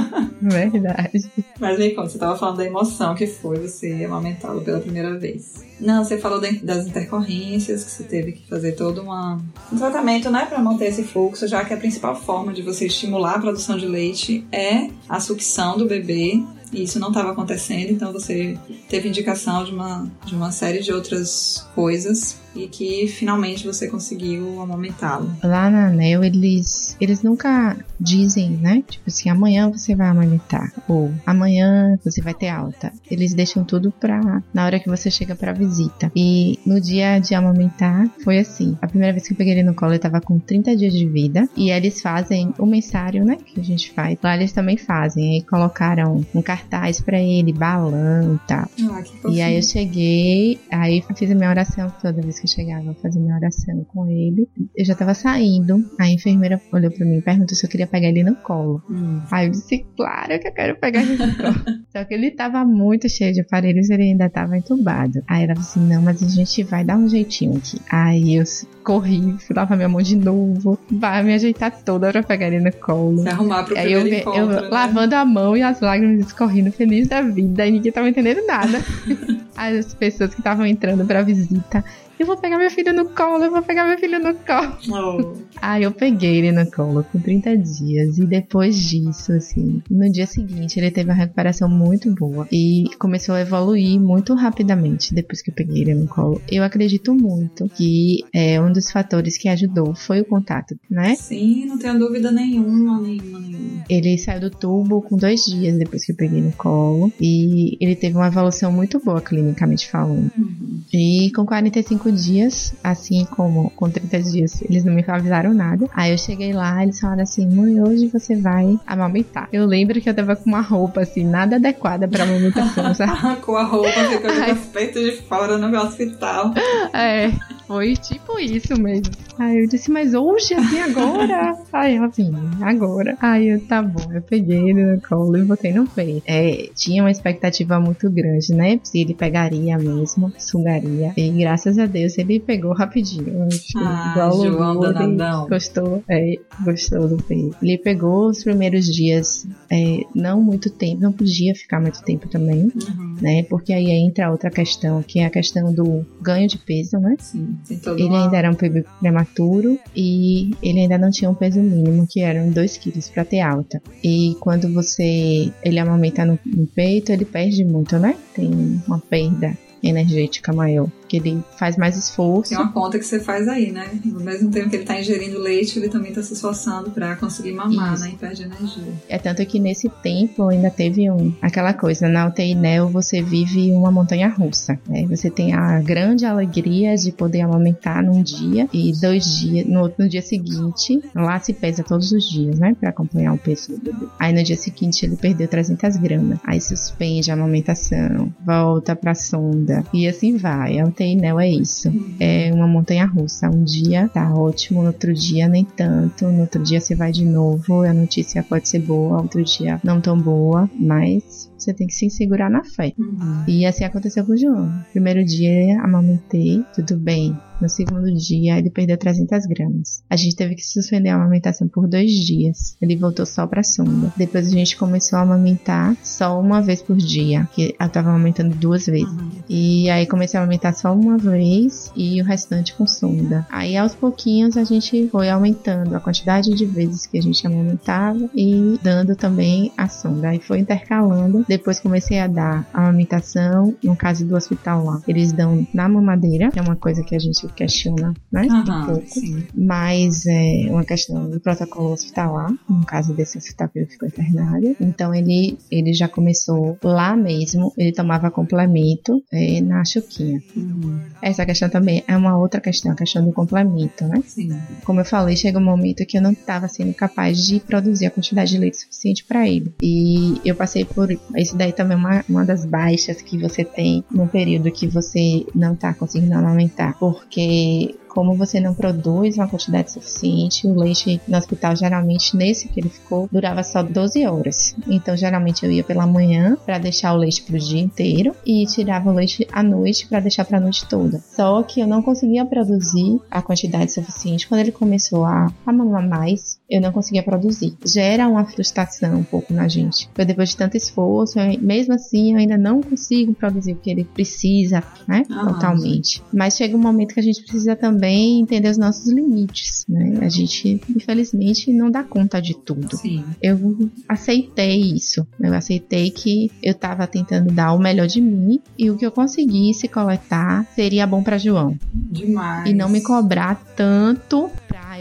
[0.40, 1.30] Verdade.
[1.60, 5.66] Mas me conta, você tava falando da emoção que foi você amamentá-lo pela primeira vez.
[5.78, 9.38] Não, você falou das intercorrências, que você teve que fazer todo uma,
[9.70, 13.34] um tratamento, né, para manter esse fluxo, já que a principal forma de você estimular
[13.34, 16.42] a produção de leite é a sucção do bebê
[16.72, 18.56] e isso não estava acontecendo, então você
[18.88, 24.60] teve indicação de uma, de uma série de outras coisas e que finalmente você conseguiu
[24.60, 25.30] amamentá-lo.
[25.42, 28.82] Lá na ANEL, eles, eles nunca dizem, né?
[28.88, 32.92] Tipo assim, amanhã você vai amamentar, ou amanhã você vai ter alta.
[33.10, 36.10] Eles deixam tudo pra na hora que você chega pra visita.
[36.14, 38.76] E no dia de amamentar, foi assim.
[38.80, 41.06] A primeira vez que eu peguei ele no colo, ele tava com 30 dias de
[41.06, 41.48] vida.
[41.56, 43.36] E eles fazem o mensário, né?
[43.36, 44.18] Que a gente faz.
[44.22, 45.34] Lá eles também fazem.
[45.34, 48.68] Aí colocaram um cartaz pra ele, balão e tal.
[48.90, 52.92] Ah, e aí eu cheguei, aí fiz a minha oração toda vez que eu chegava
[52.92, 54.48] a fazer minha oração com ele.
[54.74, 58.08] Eu já tava saindo, a enfermeira olhou pra mim e perguntou se eu queria pegar
[58.08, 58.80] ele no colo.
[58.88, 59.20] Hum.
[59.30, 61.54] Aí eu disse, claro que eu quero pegar ele no colo.
[61.90, 65.22] Só que ele tava muito cheio de aparelhos, ele ainda tava entubado.
[65.26, 67.80] Aí ela disse, não, mas a gente vai dar um jeitinho aqui.
[67.90, 68.44] Aí eu
[68.84, 72.72] corri, fui lavar minha mão de novo, vai me ajeitar toda pra pegar ele no
[72.72, 73.18] colo.
[73.18, 74.68] Se arrumar pro Aí eu, encontro, eu né?
[74.70, 78.78] lavando a mão e as lágrimas escorrendo feliz da vida e ninguém tava entendendo nada.
[79.56, 81.82] As pessoas que estavam entrando pra visita
[82.18, 84.76] eu vou pegar minha filha no colo, eu vou pegar minha filha no colo.
[84.90, 85.46] Oh.
[85.60, 88.18] Aí eu peguei ele no colo com 30 dias.
[88.18, 92.48] E depois disso, assim, no dia seguinte, ele teve uma recuperação muito boa.
[92.50, 96.40] E começou a evoluir muito rapidamente depois que eu peguei ele no colo.
[96.50, 101.16] Eu acredito muito que é, um dos fatores que ajudou foi o contato, né?
[101.16, 103.84] Sim, não tenho dúvida nenhuma, nenhuma, nenhuma.
[103.88, 107.12] Ele saiu do tubo com dois dias depois que eu peguei no colo.
[107.20, 110.30] E ele teve uma evolução muito boa, clinicamente falando.
[110.36, 110.80] Uhum.
[110.92, 115.88] E com 45 5 dias, assim como com 30 dias, eles não me avisaram nada.
[115.92, 119.48] Aí eu cheguei lá, eles falaram assim: mãe, hoje você vai amamentar.
[119.52, 123.40] Eu lembro que eu tava com uma roupa assim, nada adequada pra amamentação, sabe?
[123.42, 126.52] com a roupa ficou de aspecto de fora no hospital.
[126.92, 127.32] É,
[127.66, 129.10] foi tipo isso mesmo.
[129.38, 131.56] Aí eu disse, mas hoje, assim, agora?
[131.72, 133.16] Aí ela assim, agora.
[133.20, 136.22] Aí eu, tá bom, eu peguei ele no colo e botei no peito.
[136.26, 138.80] É, tinha uma expectativa muito grande, né?
[138.82, 141.12] Se ele pegaria mesmo, sugaria.
[141.16, 143.48] E graças a Deus ele pegou rapidinho.
[143.76, 145.48] Ah, igual João Danadão.
[145.48, 147.56] Gostou, é, gostou do peito.
[147.62, 152.72] Ele pegou os primeiros dias, é, não muito tempo, não podia ficar muito tempo também,
[152.74, 153.16] uhum.
[153.20, 153.42] né?
[153.44, 157.16] Porque aí entra outra questão, que é a questão do ganho de peso, né?
[157.18, 158.24] Sim, ele uma...
[158.24, 162.20] ainda era um bebê prematuro prematuro e ele ainda não tinha um peso mínimo, que
[162.20, 163.82] eram 2 quilos para ter alta.
[164.02, 168.16] E quando você ele amamenta no, no peito, ele perde muito, né?
[168.34, 168.50] Tem
[168.86, 172.50] uma perda energética maior que ele faz mais esforço.
[172.50, 173.88] Tem uma conta que você faz aí, né?
[174.14, 177.52] Ao mesmo tempo que ele está ingerindo leite, ele também está se esforçando para conseguir
[177.52, 178.04] mamar, Isso.
[178.04, 178.10] né?
[178.12, 178.84] E perde energia.
[179.08, 183.70] É tanto que nesse tempo ainda teve um, aquela coisa, na UTI NEO você vive
[183.72, 184.78] uma montanha russa.
[184.88, 185.06] Né?
[185.08, 190.08] Você tem a grande alegria de poder amamentar num dia e dois dias, no, no
[190.08, 192.76] dia seguinte, lá se pesa todos os dias, né?
[192.78, 194.06] Para acompanhar o peso do bebê.
[194.18, 196.38] Aí no dia seguinte ele perdeu 300 gramas.
[196.44, 200.78] Aí suspende a amamentação, volta pra sonda e assim vai.
[200.78, 201.92] A NEL é isso.
[202.18, 203.48] É uma montanha russa.
[203.48, 207.24] Um dia tá ótimo, no outro dia nem tanto, no outro dia você vai de
[207.24, 211.94] novo, a notícia pode ser boa, outro dia não tão boa, mas você tem que
[211.94, 212.92] se segurar na fé.
[212.98, 213.44] Uhum.
[213.48, 214.72] E assim aconteceu com o João.
[214.92, 217.36] Primeiro dia, amamentei, tudo bem.
[217.60, 220.02] No segundo dia, ele perdeu 300 gramas.
[220.10, 222.76] A gente teve que suspender a amamentação por dois dias.
[222.82, 224.12] Ele voltou só pra sonda.
[224.16, 228.54] Depois a gente começou a amamentar só uma vez por dia, que eu tava amamentando
[228.54, 229.08] duas vezes.
[229.08, 229.25] Uhum.
[229.48, 233.46] E aí comecei a aumentar só uma vez e o restante com sonda.
[233.50, 238.28] Aí aos pouquinhos a gente foi aumentando a quantidade de vezes que a gente amamentava
[238.34, 240.28] e dando também a sonda.
[240.28, 241.44] Aí foi intercalando.
[241.48, 245.02] Depois comecei a dar a amamentação, no caso do hospital lá.
[245.06, 248.46] Eles dão na mamadeira, que é uma coisa que a gente questiona, né?
[248.50, 249.06] um Aham, pouco.
[249.06, 249.44] sim.
[249.54, 254.76] Mas é uma questão do protocolo hospitalar, no caso desse hospital que ele ficou internado.
[254.80, 260.42] Então ele, ele já começou lá mesmo, ele tomava complemento é, na chuquinha.
[260.56, 260.98] Uhum.
[261.20, 264.22] Essa questão também é uma outra questão, a questão do complemento, né?
[264.26, 264.58] Sim.
[264.84, 268.10] Como eu falei, chega um momento que eu não estava sendo capaz de produzir a
[268.10, 269.74] quantidade de leite suficiente para ele.
[269.82, 274.04] E eu passei por isso daí também é uma, uma das baixas que você tem
[274.10, 279.92] no período que você não está conseguindo amamentar, porque como você não produz uma quantidade
[279.92, 284.74] suficiente, o leite no hospital geralmente nesse que ele ficou durava só 12 horas.
[284.88, 289.10] Então geralmente eu ia pela manhã para deixar o leite pro dia inteiro e tirava
[289.10, 291.18] o leite à noite para deixar para a noite toda.
[291.18, 296.08] Só que eu não conseguia produzir a quantidade suficiente quando ele começou a, a mamar
[296.08, 296.58] mais.
[296.68, 297.74] Eu não conseguia produzir.
[297.84, 300.08] Gera uma frustração um pouco na gente.
[300.08, 303.90] Porque depois de tanto esforço, eu- mesmo assim, eu ainda não consigo produzir o que
[303.90, 305.22] ele precisa, né?
[305.30, 305.46] Aham.
[305.52, 306.22] Totalmente.
[306.32, 310.18] Mas chega um momento que a gente precisa também entender os nossos limites, né?
[310.20, 312.96] A gente, infelizmente, não dá conta de tudo.
[312.96, 313.24] Sim.
[313.40, 315.26] Eu aceitei isso.
[315.40, 319.12] Eu aceitei que eu estava tentando dar o melhor de mim e o que eu
[319.12, 321.78] conseguisse coletar seria bom para João.
[321.94, 322.68] Demais.
[322.68, 324.50] E não me cobrar tanto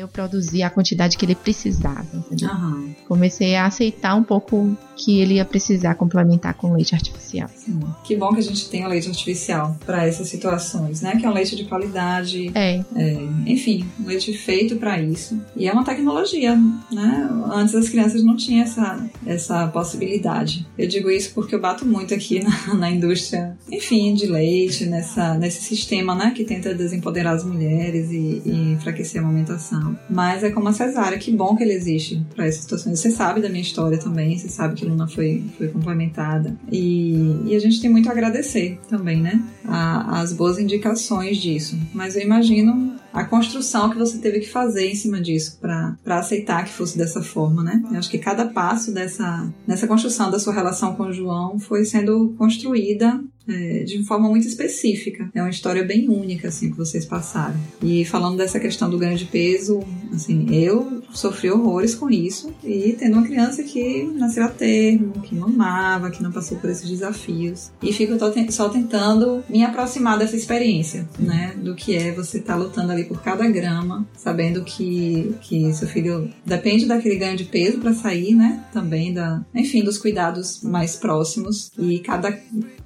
[0.06, 2.06] eu produzir a quantidade que ele precisava.
[2.44, 2.96] Aham.
[3.08, 7.50] Comecei a aceitar um pouco que ele ia precisar complementar com leite artificial.
[7.54, 7.80] Sim.
[8.04, 11.15] Que bom que a gente tem o leite artificial para essas situações, né?
[11.18, 15.39] Que é um leite de qualidade, É, é, enfim, um leite feito para isso.
[15.56, 16.56] E é uma tecnologia,
[16.91, 17.30] né?
[17.52, 20.65] Antes as crianças não tinham essa, essa possibilidade.
[20.78, 25.36] Eu digo isso porque eu bato muito aqui na, na indústria, enfim, de leite, nessa,
[25.36, 26.32] nesse sistema, né?
[26.36, 29.95] Que tenta desempoderar as mulheres e, e enfraquecer a amamentação.
[30.10, 33.00] Mas é como a cesárea, que bom que ele existe para essas situações.
[33.00, 36.56] Você sabe da minha história também, você sabe que Luna foi, foi complementada.
[36.72, 39.42] E, e a gente tem muito a agradecer também, né?
[39.66, 41.78] A- as boas indicações disso.
[41.94, 46.66] Mas eu imagino a construção que você teve que fazer em cima disso para aceitar
[46.66, 47.82] que fosse dessa forma, né?
[47.92, 51.86] Eu acho que cada passo dessa nessa construção da sua relação com o João foi
[51.86, 55.30] sendo construída é, de forma muito específica.
[55.34, 57.56] É uma história bem única, assim, que vocês passaram.
[57.82, 59.82] E falando dessa questão do ganho de peso,
[60.14, 62.54] assim, eu sofri horrores com isso.
[62.64, 66.90] E tendo uma criança que nasceu a termo, que mamava, que não passou por esses
[66.90, 67.72] desafios.
[67.82, 71.56] E fico só ten- só tentando me aproximar dessa experiência, né?
[71.62, 76.30] Do que é você estar lutando ali por cada grama, sabendo que, que seu filho
[76.46, 78.64] depende daquele ganho de peso para sair, né?
[78.74, 81.72] Também da, enfim, dos cuidados mais próximos.
[81.78, 82.38] E cada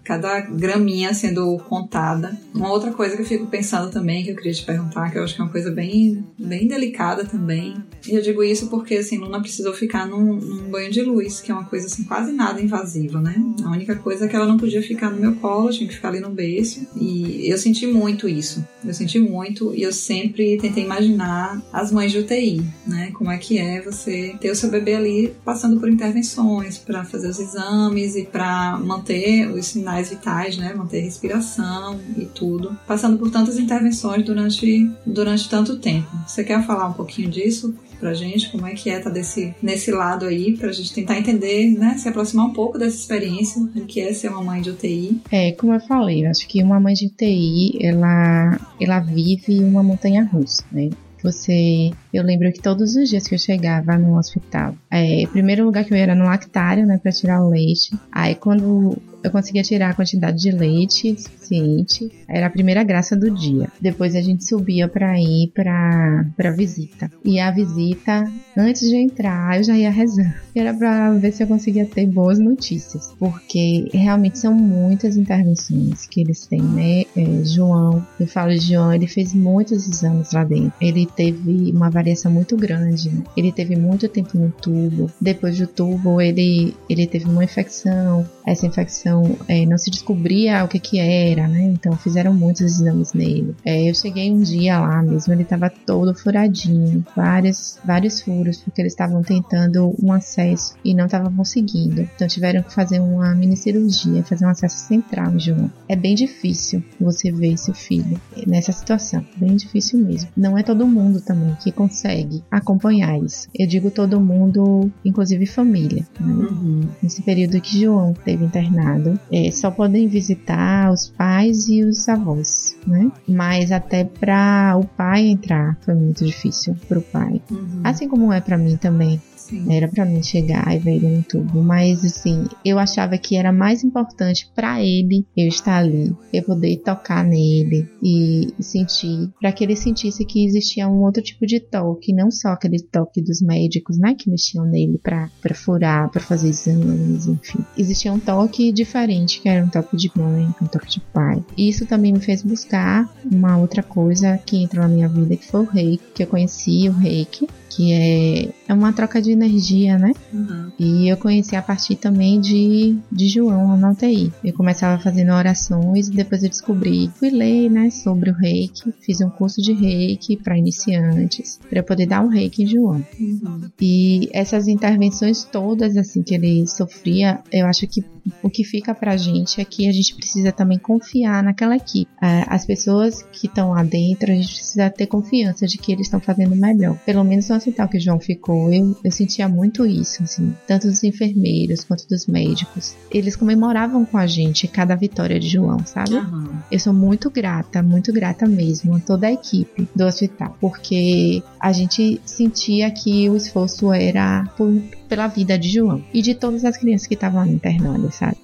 [0.10, 2.36] cada graminha sendo contada.
[2.52, 5.24] Uma outra coisa que eu fico pensando também, que eu queria te perguntar, que eu
[5.24, 7.76] acho que é uma coisa bem, bem delicada também.
[8.08, 11.52] E eu digo isso porque, assim, Luna precisou ficar num, num banho de luz, que
[11.52, 13.36] é uma coisa, assim, quase nada invasiva, né?
[13.63, 16.08] A única coisa é que ela não podia ficar no meu colo, tinha que ficar
[16.08, 16.88] ali no berço.
[16.95, 18.65] E eu senti muito isso.
[18.83, 23.11] Eu senti muito e eu sempre tentei imaginar as mães de UTI, né?
[23.13, 27.29] Como é que é você ter o seu bebê ali passando por intervenções para fazer
[27.29, 30.73] os exames e para manter os sinais vitais, né?
[30.73, 32.77] Manter respiração e tudo.
[32.87, 36.09] Passando por tantas intervenções durante, durante tanto tempo.
[36.25, 37.75] Você quer falar um pouquinho disso?
[37.99, 41.71] Pra gente, como é que é tá desse, nesse lado aí, pra gente tentar entender,
[41.77, 41.95] né?
[41.97, 45.21] Se aproximar um pouco dessa experiência do que é ser uma mãe de UTI.
[45.31, 49.83] É, como eu falei, eu acho que uma mãe de UTI, ela, ela vive uma
[49.83, 50.89] montanha russa, né?
[51.21, 55.83] Você, eu lembro que todos os dias que eu chegava no hospital, é, primeiro lugar
[55.83, 57.91] que eu ia era no lactário, né, para tirar o leite.
[58.12, 63.29] Aí quando eu conseguia tirar a quantidade de leite suficiente, era a primeira graça do
[63.32, 63.67] dia.
[63.82, 67.12] Depois a gente subia para ir para para visita.
[67.25, 70.34] E a visita, antes de entrar, eu já ia rezando.
[70.55, 76.21] Era para ver se eu conseguia ter boas notícias, porque realmente são muitas intervenções que
[76.21, 77.03] eles têm, né?
[77.15, 80.73] É, João, eu falo de João, ele fez muitos exames lá dentro.
[80.82, 83.10] Ele teve uma variação muito grande.
[83.10, 83.23] né?
[83.36, 85.10] Ele teve muito tempo no tubo.
[85.19, 88.25] Depois do tubo, ele ele teve uma infecção.
[88.45, 91.63] Essa infecção Então, é, não se descobria o que que era, né?
[91.63, 93.56] Então, fizeram muitos exames nele.
[93.65, 98.82] É, eu cheguei um dia lá mesmo, ele estava todo furadinho, vários, vários furos, porque
[98.82, 102.02] eles estavam tentando um acesso e não estavam conseguindo.
[102.02, 105.72] Então, tiveram que fazer uma mini cirurgia, fazer um acesso central, João.
[105.88, 110.30] É bem difícil você ver seu filho nessa situação, bem difícil mesmo.
[110.38, 113.48] Não é todo mundo também que consegue acompanhar isso.
[113.58, 116.06] Eu digo todo mundo, inclusive família.
[116.19, 116.32] Né?
[116.32, 116.82] Uhum.
[117.02, 118.98] Nesse período que João teve internado,
[119.31, 123.12] é, só podem visitar os pais e os avós, né?
[123.27, 127.41] Mas até para o pai entrar foi muito difícil para o pai.
[127.49, 127.81] Uhum.
[127.83, 129.21] Assim como é para mim também.
[129.69, 133.51] Era para mim chegar e ver ele no tubo, mas assim, eu achava que era
[133.51, 139.63] mais importante para ele eu estar ali, eu poder tocar nele e sentir, para que
[139.63, 143.97] ele sentisse que existia um outro tipo de toque, não só aquele toque dos médicos,
[143.97, 147.59] né, que mexiam nele para furar, para fazer exames, enfim.
[147.77, 151.43] Existia um toque diferente, que era um toque de mãe, um toque de pai.
[151.57, 155.45] E isso também me fez buscar uma outra coisa que entrou na minha vida, que
[155.45, 159.97] foi o reiki, que eu conheci o reiki que é, é uma troca de energia,
[159.97, 160.12] né?
[160.34, 160.71] Uhum.
[160.79, 164.34] E eu conheci a partir também de, de João na UTI.
[164.43, 169.21] Eu começava fazendo orações e depois eu descobri, fui ler, né, sobre o reiki, fiz
[169.21, 173.05] um curso de reiki para iniciantes, para poder dar um reiki em João.
[173.19, 173.69] Uhum.
[173.79, 178.03] E essas intervenções todas, assim, que ele sofria, eu acho que
[178.41, 182.09] o que fica pra gente é que a gente precisa também confiar naquela equipe.
[182.21, 186.07] É, as pessoas que estão lá dentro, a gente precisa ter confiança de que eles
[186.07, 186.97] estão fazendo melhor.
[187.05, 190.87] Pelo menos no hospital que o João ficou, eu, eu sentia muito isso, assim, tanto
[190.87, 192.95] dos enfermeiros quanto dos médicos.
[193.11, 196.15] Eles comemoravam com a gente cada vitória de João, sabe?
[196.15, 196.49] Uhum.
[196.71, 201.71] Eu sou muito grata, muito grata mesmo a toda a equipe do hospital, porque a
[201.71, 204.69] gente sentia que o esforço era por
[205.10, 208.38] pela vida de João e de todas as crianças que estavam internadas, sabe?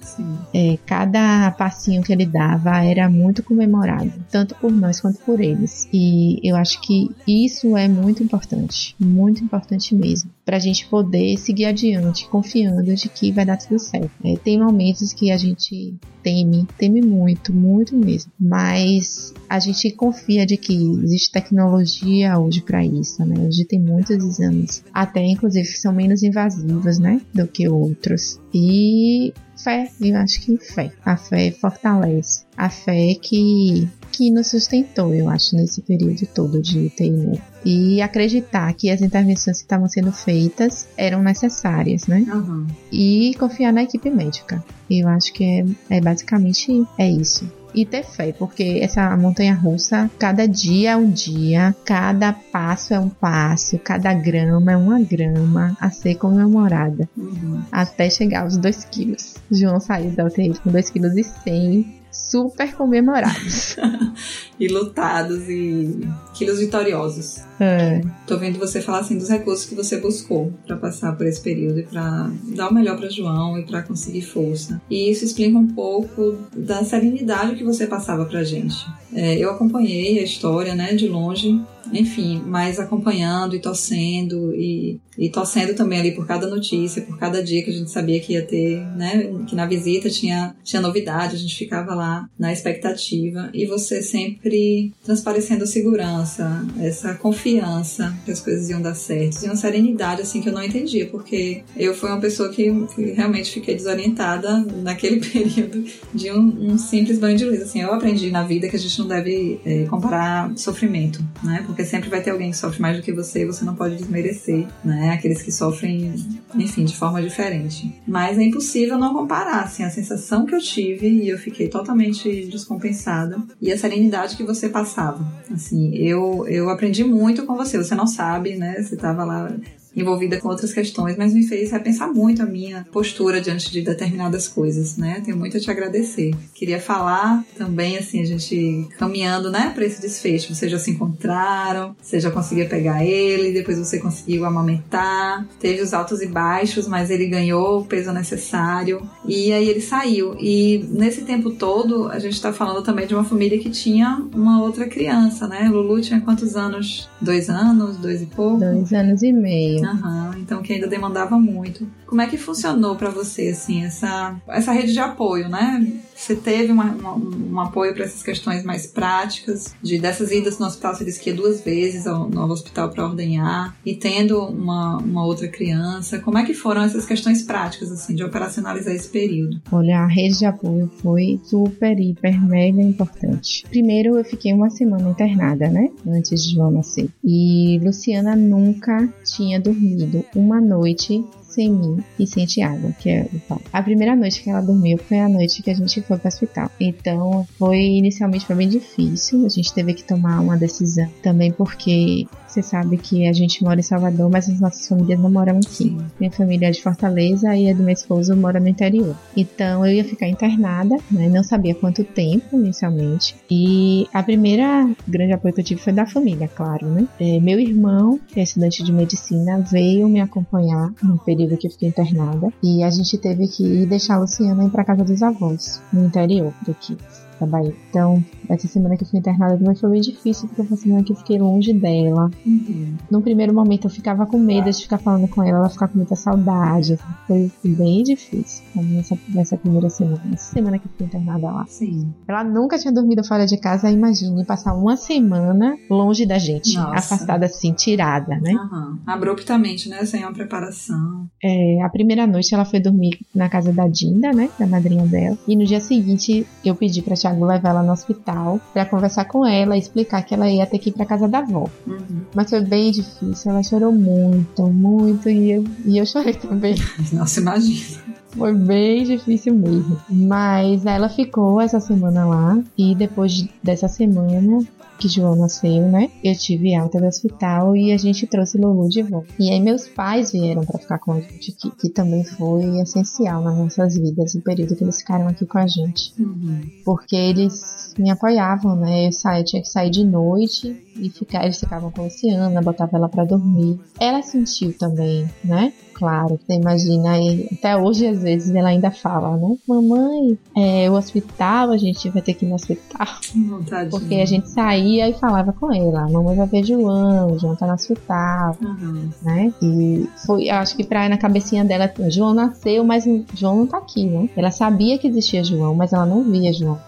[0.52, 5.88] É, cada passinho que ele dava era muito comemorado, tanto por nós quanto por eles.
[5.92, 11.36] E eu acho que isso é muito importante, muito importante mesmo, para a gente poder
[11.36, 14.12] seguir adiante, confiando de que vai dar tudo certo.
[14.24, 20.46] É, tem momentos que a gente teme, teme muito, muito mesmo, mas a gente confia
[20.46, 23.34] de que existe tecnologia hoje para isso, né?
[23.44, 28.40] Hoje tem muitos exames, até inclusive que são menos invasivos, né, do que outros.
[28.54, 30.92] E fé, eu acho que fé.
[31.04, 32.44] A fé fortalece.
[32.56, 37.10] A fé que que nos sustentou, eu acho, nesse período todo de UTI.
[37.10, 37.38] Né?
[37.64, 42.24] E acreditar que as intervenções que estavam sendo feitas eram necessárias, né?
[42.32, 42.66] Uhum.
[42.90, 44.64] E confiar na equipe médica.
[44.88, 50.10] Eu acho que é, é basicamente é isso e ter fé, porque essa montanha russa,
[50.18, 55.76] cada dia é um dia, cada passo é um passo, cada grama é uma grama
[55.78, 57.60] a ser comemorada, uhum.
[57.70, 59.34] até chegar aos 2 quilos.
[59.50, 63.76] João saiu da UTI com 2 quilos e 100 super comemorados.
[64.58, 66.00] e lutados e
[66.34, 67.40] quilos vitoriosos.
[67.60, 68.00] É.
[68.26, 71.80] Tô vendo você falar assim dos recursos que você buscou para passar por esse período
[71.80, 74.80] e para dar o melhor para João e para conseguir força.
[74.90, 78.76] E isso explica um pouco da serenidade que você passava pra gente.
[79.12, 81.60] É, eu acompanhei a história, né, de longe,
[81.92, 87.42] enfim, mas acompanhando e torcendo e, e torcendo também ali por cada notícia, por cada
[87.42, 91.36] dia que a gente sabia que ia ter, né, que na visita tinha, tinha novidade,
[91.36, 93.50] a gente ficava lá na expectativa.
[93.52, 99.42] E você sempre transparecendo segurança, essa confiança que as coisas iam dar certo.
[99.42, 102.66] E uma serenidade assim que eu não entendia, porque eu fui uma pessoa que,
[103.14, 108.30] realmente fiquei desorientada naquele período de um, um, simples banho de luz, assim, eu aprendi
[108.30, 112.30] na vida que a gente não deve é, comparar sofrimento, né, porque sempre vai ter
[112.30, 115.10] alguém que sofre mais do que você e você não pode desmerecer, né?
[115.10, 116.14] Aqueles que sofrem,
[116.54, 117.94] enfim, de forma diferente.
[118.06, 122.46] Mas é impossível não comparar, assim, a sensação que eu tive e eu fiquei totalmente
[122.46, 125.26] descompensada e a serenidade que você passava.
[125.52, 128.82] Assim, eu, eu aprendi muito com você, você não sabe, né?
[128.82, 129.52] Você tava lá
[129.96, 134.46] envolvida com outras questões, mas me fez repensar muito a minha postura diante de determinadas
[134.46, 135.22] coisas, né?
[135.24, 136.32] Tenho muito a te agradecer.
[136.54, 140.54] Queria falar também, assim, a gente caminhando, né, para esse desfecho.
[140.54, 145.94] Vocês já se encontraram, você já conseguia pegar ele, depois você conseguiu amamentar, teve os
[145.94, 150.36] altos e baixos, mas ele ganhou o peso necessário e aí ele saiu.
[150.38, 154.62] E nesse tempo todo, a gente está falando também de uma família que tinha uma
[154.62, 155.68] outra criança, né?
[155.68, 157.08] Lulu tinha quantos anos?
[157.20, 158.58] Dois anos, dois e pouco?
[158.58, 159.85] Dois anos e meio.
[159.92, 161.88] Uhum, então que ainda demandava muito.
[162.06, 166.00] Como é que funcionou para você assim essa essa rede de apoio, né?
[166.16, 170.66] Você teve uma, uma, um apoio para essas questões mais práticas, de dessas idas no
[170.66, 174.96] hospital, você disse que ia duas vezes ao novo hospital para ordenhar, e tendo uma,
[174.96, 179.60] uma outra criança, como é que foram essas questões práticas, assim, de operacionalizar esse período?
[179.70, 183.64] Olha, a rede de apoio foi super, hiper, mega importante.
[183.68, 189.60] Primeiro, eu fiquei uma semana internada, né, antes de João nascer, e Luciana nunca tinha
[189.60, 191.24] dormido uma noite
[191.56, 193.58] sem mim e sem Tiago, que é o pai.
[193.72, 196.28] A primeira noite que ela dormiu foi a noite que a gente foi para o
[196.28, 196.70] hospital.
[196.78, 199.46] Então, foi inicialmente foi bem difícil.
[199.46, 202.26] A gente teve que tomar uma decisão também porque
[202.56, 205.94] você sabe que a gente mora em Salvador, mas as nossas famílias não moram aqui.
[206.18, 209.14] Minha família é de Fortaleza e a do meu esposo mora no interior.
[209.36, 211.28] Então eu ia ficar internada, né?
[211.28, 213.36] Não sabia quanto tempo inicialmente.
[213.50, 217.06] E a primeira grande apoio que eu tive foi da família, claro, né?
[217.20, 221.70] É, meu irmão, que é estudante de medicina, veio me acompanhar no período que eu
[221.70, 222.50] fiquei internada.
[222.62, 226.06] E a gente teve que ir deixar a Luciana ir para casa dos avós, no
[226.06, 226.96] interior daqui
[227.38, 227.74] da Bahia.
[227.90, 231.04] Então, essa semana que eu fui internada também foi bem difícil, porque foi uma semana
[231.04, 232.30] que eu fiquei longe dela.
[232.44, 232.96] Uhum.
[233.10, 235.98] Num primeiro momento eu ficava com medo de ficar falando com ela, ela ficar com
[235.98, 236.98] muita saudade.
[237.26, 240.20] Foi bem difícil nessa, nessa primeira semana.
[240.32, 241.64] Essa semana que eu fui internada lá.
[241.66, 242.12] Sim.
[242.26, 246.96] Ela nunca tinha dormido fora de casa, imagine passar uma semana longe da gente, Nossa.
[246.96, 248.52] afastada assim, tirada, né?
[248.52, 248.98] Uhum.
[249.06, 250.04] Abruptamente, né?
[250.04, 251.28] Sem uma preparação.
[251.42, 254.50] É, a primeira noite ela foi dormir na casa da Dinda, né?
[254.58, 255.36] Da madrinha dela.
[255.46, 258.35] E no dia seguinte eu pedi pra Thiago levar ela no hospital
[258.72, 261.38] para conversar com ela e explicar que ela ia ter que ir para casa da
[261.38, 261.68] avó.
[261.86, 262.22] Uhum.
[262.34, 266.74] Mas foi bem difícil, ela chorou muito, muito e eu, e eu chorei também.
[267.12, 268.06] Nossa, imagina.
[268.36, 269.98] Foi bem difícil mesmo.
[270.10, 274.58] Mas ela ficou essa semana lá e depois dessa semana
[274.98, 276.10] que João nasceu, né?
[276.22, 279.32] Eu tive alta do hospital e a gente trouxe Lulu de volta.
[279.38, 283.42] E aí meus pais vieram para ficar com a gente, que, que, também foi essencial
[283.42, 286.12] nas nossas vidas, o período que eles ficaram aqui com a gente.
[286.18, 286.60] Uhum.
[286.84, 289.08] Porque eles me apoiavam, né?
[289.08, 292.62] Eu, saía, eu tinha que sair de noite e ficar, eles ficavam com a Luciana,
[292.62, 293.78] botava ela para dormir.
[294.00, 295.72] Ela sentiu também, né?
[295.96, 299.56] Claro, você imagina, e até hoje às vezes ela ainda fala, né?
[299.66, 303.06] Mamãe, é, o hospital, a gente vai ter que ir no hospital.
[303.48, 303.88] Vontade.
[303.88, 307.66] Porque a gente saía e falava com ela, mamãe vai ver João, o João tá
[307.66, 309.08] no hospital, uhum.
[309.22, 309.54] né?
[309.62, 314.04] E foi, acho que pra na cabecinha dela, João nasceu, mas João não tá aqui,
[314.04, 314.28] né?
[314.36, 316.78] Ela sabia que existia João, mas ela não via João.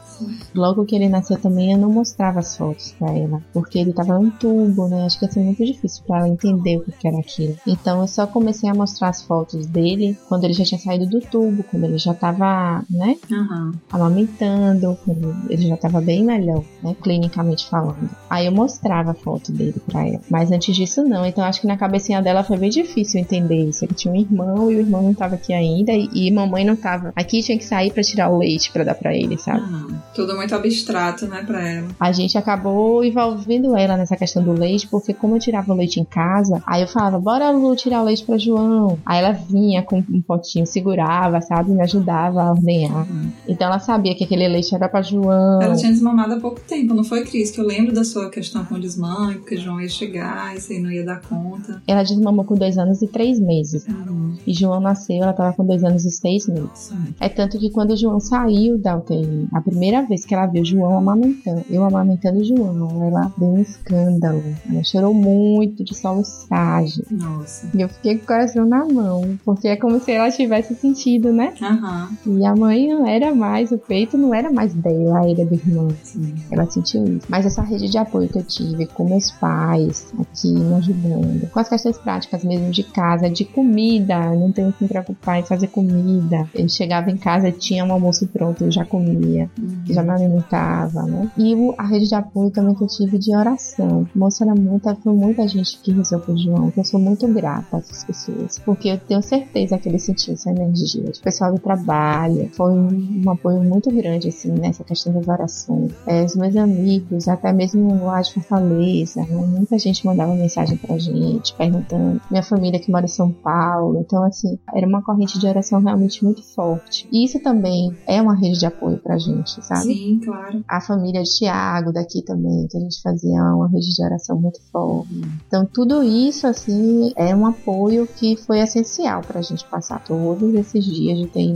[0.54, 4.18] Logo que ele nasceu também, eu não mostrava as fotos pra ela, porque ele tava
[4.18, 5.04] no tubo, né?
[5.04, 7.56] Acho que ia ser muito difícil para ela entender o que era aquilo.
[7.66, 11.20] Então eu só comecei a mostrar as fotos dele quando ele já tinha saído do
[11.20, 13.16] tubo, quando ele já tava, né?
[13.30, 13.72] Uhum.
[13.90, 16.96] Amamentando, quando ele já tava bem melhor, né?
[17.02, 18.10] Clinicamente falando.
[18.28, 20.20] Aí eu mostrava a foto dele pra ela.
[20.30, 21.24] Mas antes disso, não.
[21.24, 23.84] Então acho que na cabecinha dela foi bem difícil entender isso.
[23.84, 26.76] Ele tinha um irmão e o irmão não tava aqui ainda e, e mamãe não
[26.76, 27.12] tava.
[27.14, 29.60] Aqui tinha que sair para tirar o leite para dar para ele, sabe?
[29.60, 29.98] Uhum.
[30.14, 31.88] Tudo muito abstrato, né, pra ela.
[31.98, 36.00] A gente acabou envolvendo ela nessa questão do leite, porque como eu tirava o leite
[36.00, 38.98] em casa, aí eu falava, bora Lu tirar o leite pra João.
[39.04, 43.08] Aí ela vinha com um potinho, segurava, sabe, me ajudava a ordenhar.
[43.08, 43.30] Uhum.
[43.46, 45.62] Então ela sabia que aquele leite era pra João.
[45.62, 47.50] Ela tinha desmamado há pouco tempo, não foi, Cris?
[47.50, 50.78] Que eu lembro da sua questão com o desmame, porque João ia chegar e você
[50.78, 51.82] não ia dar conta.
[51.86, 53.86] Ela desmamou com dois anos e três meses.
[53.86, 54.36] Uhum.
[54.46, 56.92] E João nasceu, ela tava com dois anos e seis meses.
[57.20, 60.64] É tanto que quando o João saiu da UTI, a primeira vez que ela viu
[60.64, 64.42] João amamentando, eu amamentando João, ela deu um escândalo.
[64.70, 67.04] Ela chorou muito de soluçagem.
[67.10, 67.68] Nossa.
[67.74, 71.32] E eu fiquei com o coração na mão, porque é como se ela tivesse sentido,
[71.32, 71.54] né?
[71.60, 72.38] Uhum.
[72.38, 75.88] E a mãe não era mais, o peito não era mais dela, era do irmão.
[76.02, 76.34] Sim.
[76.50, 77.26] Ela sentiu isso.
[77.28, 81.60] Mas essa rede de apoio que eu tive com meus pais aqui me ajudando, com
[81.60, 85.68] as questões práticas mesmo de casa, de comida, não tenho que me preocupar em fazer
[85.68, 86.48] comida.
[86.54, 89.82] Eu chegava em casa, tinha um almoço pronto, eu já comia, uhum.
[89.94, 91.30] Já me alimentava, né?
[91.36, 94.06] E a rede de apoio também que eu tive de oração.
[94.14, 97.78] Moça, muita, foi muita gente que rezou por João, que eu sou muito grata a
[97.78, 101.04] essas pessoas, porque eu tenho certeza que ele sentiu essa energia.
[101.04, 105.92] O pessoal do trabalho, foi um, um apoio muito grande, assim, nessa questão das orações.
[106.06, 109.26] É, os meus amigos, até mesmo lá de Fortaleza, né?
[109.30, 112.20] muita gente mandava mensagem pra gente, perguntando.
[112.30, 116.24] Minha família que mora em São Paulo, então, assim, era uma corrente de oração realmente
[116.24, 117.08] muito forte.
[117.12, 119.77] E isso também é uma rede de apoio pra gente, sabe?
[119.82, 120.64] Sim, claro.
[120.68, 124.60] A família de Tiago daqui também, que a gente fazia uma rede de oração muito
[124.70, 125.08] forte.
[125.46, 130.84] Então, tudo isso, assim, é um apoio que foi essencial pra gente passar todos esses
[130.84, 131.52] dias de TI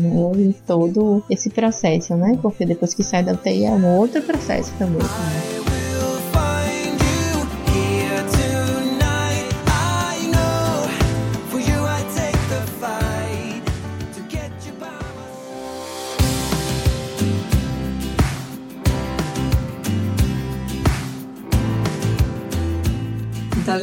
[0.51, 2.39] e todo esse processo, né?
[2.41, 5.03] Porque depois que sai da UTI é um outro processo também.
[5.03, 5.62] Né?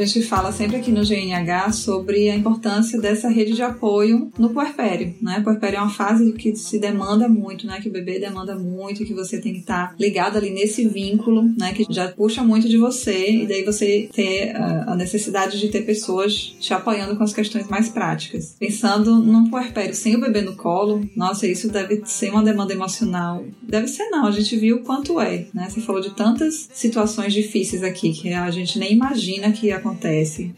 [0.05, 5.15] Gente fala sempre aqui no GNH sobre a importância dessa rede de apoio no puerpério,
[5.21, 5.41] né?
[5.43, 7.79] Puerpério é uma fase que se demanda muito, né?
[7.81, 11.73] Que o bebê demanda muito, que você tem que estar ligado ali nesse vínculo, né?
[11.73, 16.55] Que já puxa muito de você e daí você ter a necessidade de ter pessoas
[16.59, 18.55] te apoiando com as questões mais práticas.
[18.59, 23.43] Pensando num puerpério sem o bebê no colo, nossa, isso deve ser uma demanda emocional.
[23.61, 25.67] Deve ser não, a gente viu o quanto é, né?
[25.69, 29.88] Você falou de tantas situações difíceis aqui que a gente nem imagina que acontece.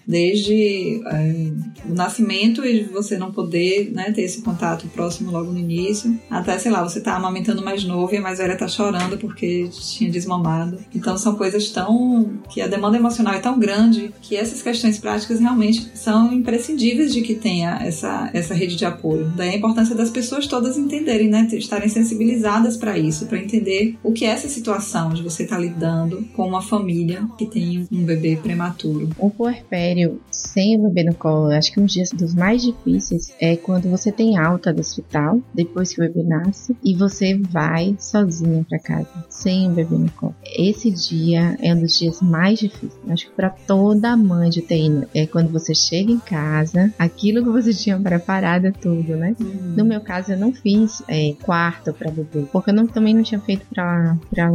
[0.07, 1.51] Desde é,
[1.89, 6.57] o nascimento e você não poder né, ter esse contato próximo logo no início, até,
[6.57, 10.09] sei lá, você tá amamentando mais novo e a mais velha tá chorando porque tinha
[10.09, 10.79] desmamado.
[10.93, 12.39] Então são coisas tão.
[12.49, 17.21] que a demanda emocional é tão grande que essas questões práticas realmente são imprescindíveis de
[17.21, 19.31] que tenha essa, essa rede de apoio.
[19.35, 21.47] Daí a importância das pessoas todas entenderem, né?
[21.53, 25.61] Estarem sensibilizadas para isso, para entender o que é essa situação de você estar tá
[25.61, 29.09] lidando com uma família que tem um bebê prematuro.
[29.21, 33.55] O puerpério sem o bebê no colo, acho que um dia dos mais difíceis é
[33.55, 38.65] quando você tem alta do hospital, depois que o bebê nasce, e você vai sozinha
[38.67, 40.35] para casa, sem o bebê no colo.
[40.43, 42.99] Esse dia é um dos dias mais difíceis.
[43.07, 47.49] Acho que para toda mãe de TI é quando você chega em casa, aquilo que
[47.49, 49.35] você tinha preparado é tudo, né?
[49.39, 49.75] Uhum.
[49.77, 53.21] No meu caso, eu não fiz é, quarto para bebê, porque eu não, também não
[53.21, 54.51] tinha feito para para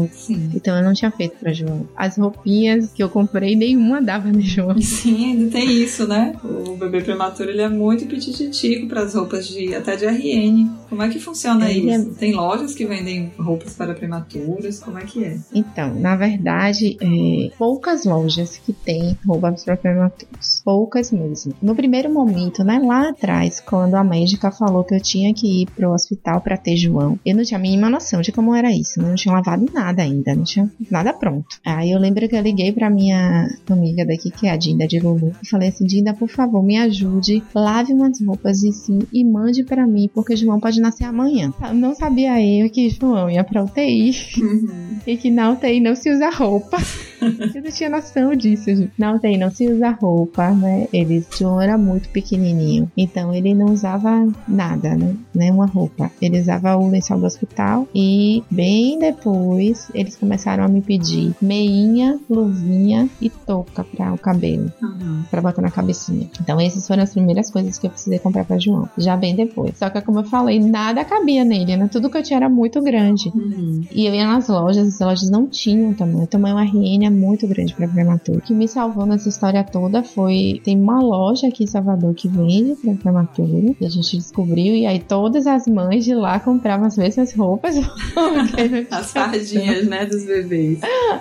[0.55, 1.87] então eu não tinha feito para João.
[1.97, 4.77] As roupinhas que eu comprei nenhuma dava no João.
[4.81, 6.35] Sim, ainda tem isso, né?
[6.43, 10.69] O bebê prematuro ele é muito petititico para as roupas de até de RN.
[10.89, 12.11] Como é que funciona ele isso?
[12.11, 12.15] É...
[12.15, 14.79] Tem lojas que vendem roupas para prematuros?
[14.81, 15.39] Como é que é?
[15.53, 20.63] Então, na verdade, é, poucas lojas que têm roupas para prematuros.
[20.65, 21.53] Poucas mesmo.
[21.61, 25.67] No primeiro momento, né, lá atrás, quando a médica falou que eu tinha que ir
[25.71, 29.01] pro hospital para ter João, eu não tinha a mínima noção de como era isso.
[29.01, 29.09] Né?
[29.09, 31.59] Não tinha lavado nada ainda, não tinha nada pronto.
[31.65, 34.99] Aí eu lembro que eu liguei pra minha amiga daqui, que é a Dinda de
[34.99, 39.25] Lulu, e falei assim: Dinda, por favor, me ajude, lave umas roupas e sim, e
[39.25, 41.53] mande para mim, porque João pode nascer amanhã.
[41.75, 44.99] Não sabia eu que João ia pra UTI uhum.
[45.07, 46.79] e que na UTI não se usa roupa.
[47.55, 48.93] eu não tinha noção disso, gente.
[48.99, 50.89] Na UTI não se usa roupa, né?
[50.93, 55.15] Ele, João era muito pequenininho, então ele não usava nada, né?
[55.35, 56.11] Nem uma roupa.
[56.21, 62.19] Ele usava o lençol do hospital e bem depois eles começaram a me pedir meinha,
[62.29, 65.23] luvinha e touca para o cabelo, uhum.
[65.31, 66.29] para botar na cabecinha.
[66.41, 68.89] Então essas foram as primeiras coisas que eu precisei comprar para João.
[68.97, 69.77] Já bem depois.
[69.79, 71.89] Só que como eu falei, nada cabia nele, né?
[71.91, 73.31] Tudo que eu tinha era muito grande.
[73.35, 73.83] Uhum.
[73.93, 76.27] E eu ia nas lojas, as lojas não tinham tamanho.
[76.27, 78.39] Tamanho RN é muito grande para prematuro.
[78.39, 82.29] O que me salvou nessa história toda foi tem uma loja aqui em Salvador que
[82.29, 86.87] vende para prematuro, que a gente descobriu e aí todas as mães de lá compravam
[86.87, 87.77] as mesmas roupas.
[88.91, 90.81] as fardinhas, né, dos bebês.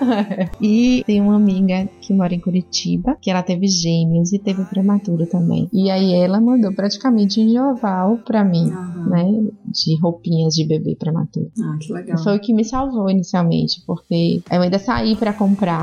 [0.62, 5.26] e tem uma amiga que mora em Curitiba, que ela teve gêmeos e teve prematuro
[5.26, 5.70] também.
[5.74, 9.10] E aí ela mandou praticamente enjoval para mim, uhum.
[9.10, 11.52] né, de roupinhas de bebê prematuro.
[11.62, 12.18] Ah, que legal.
[12.24, 15.75] Foi o que me salvou inicialmente, porque eu ainda saí para comprar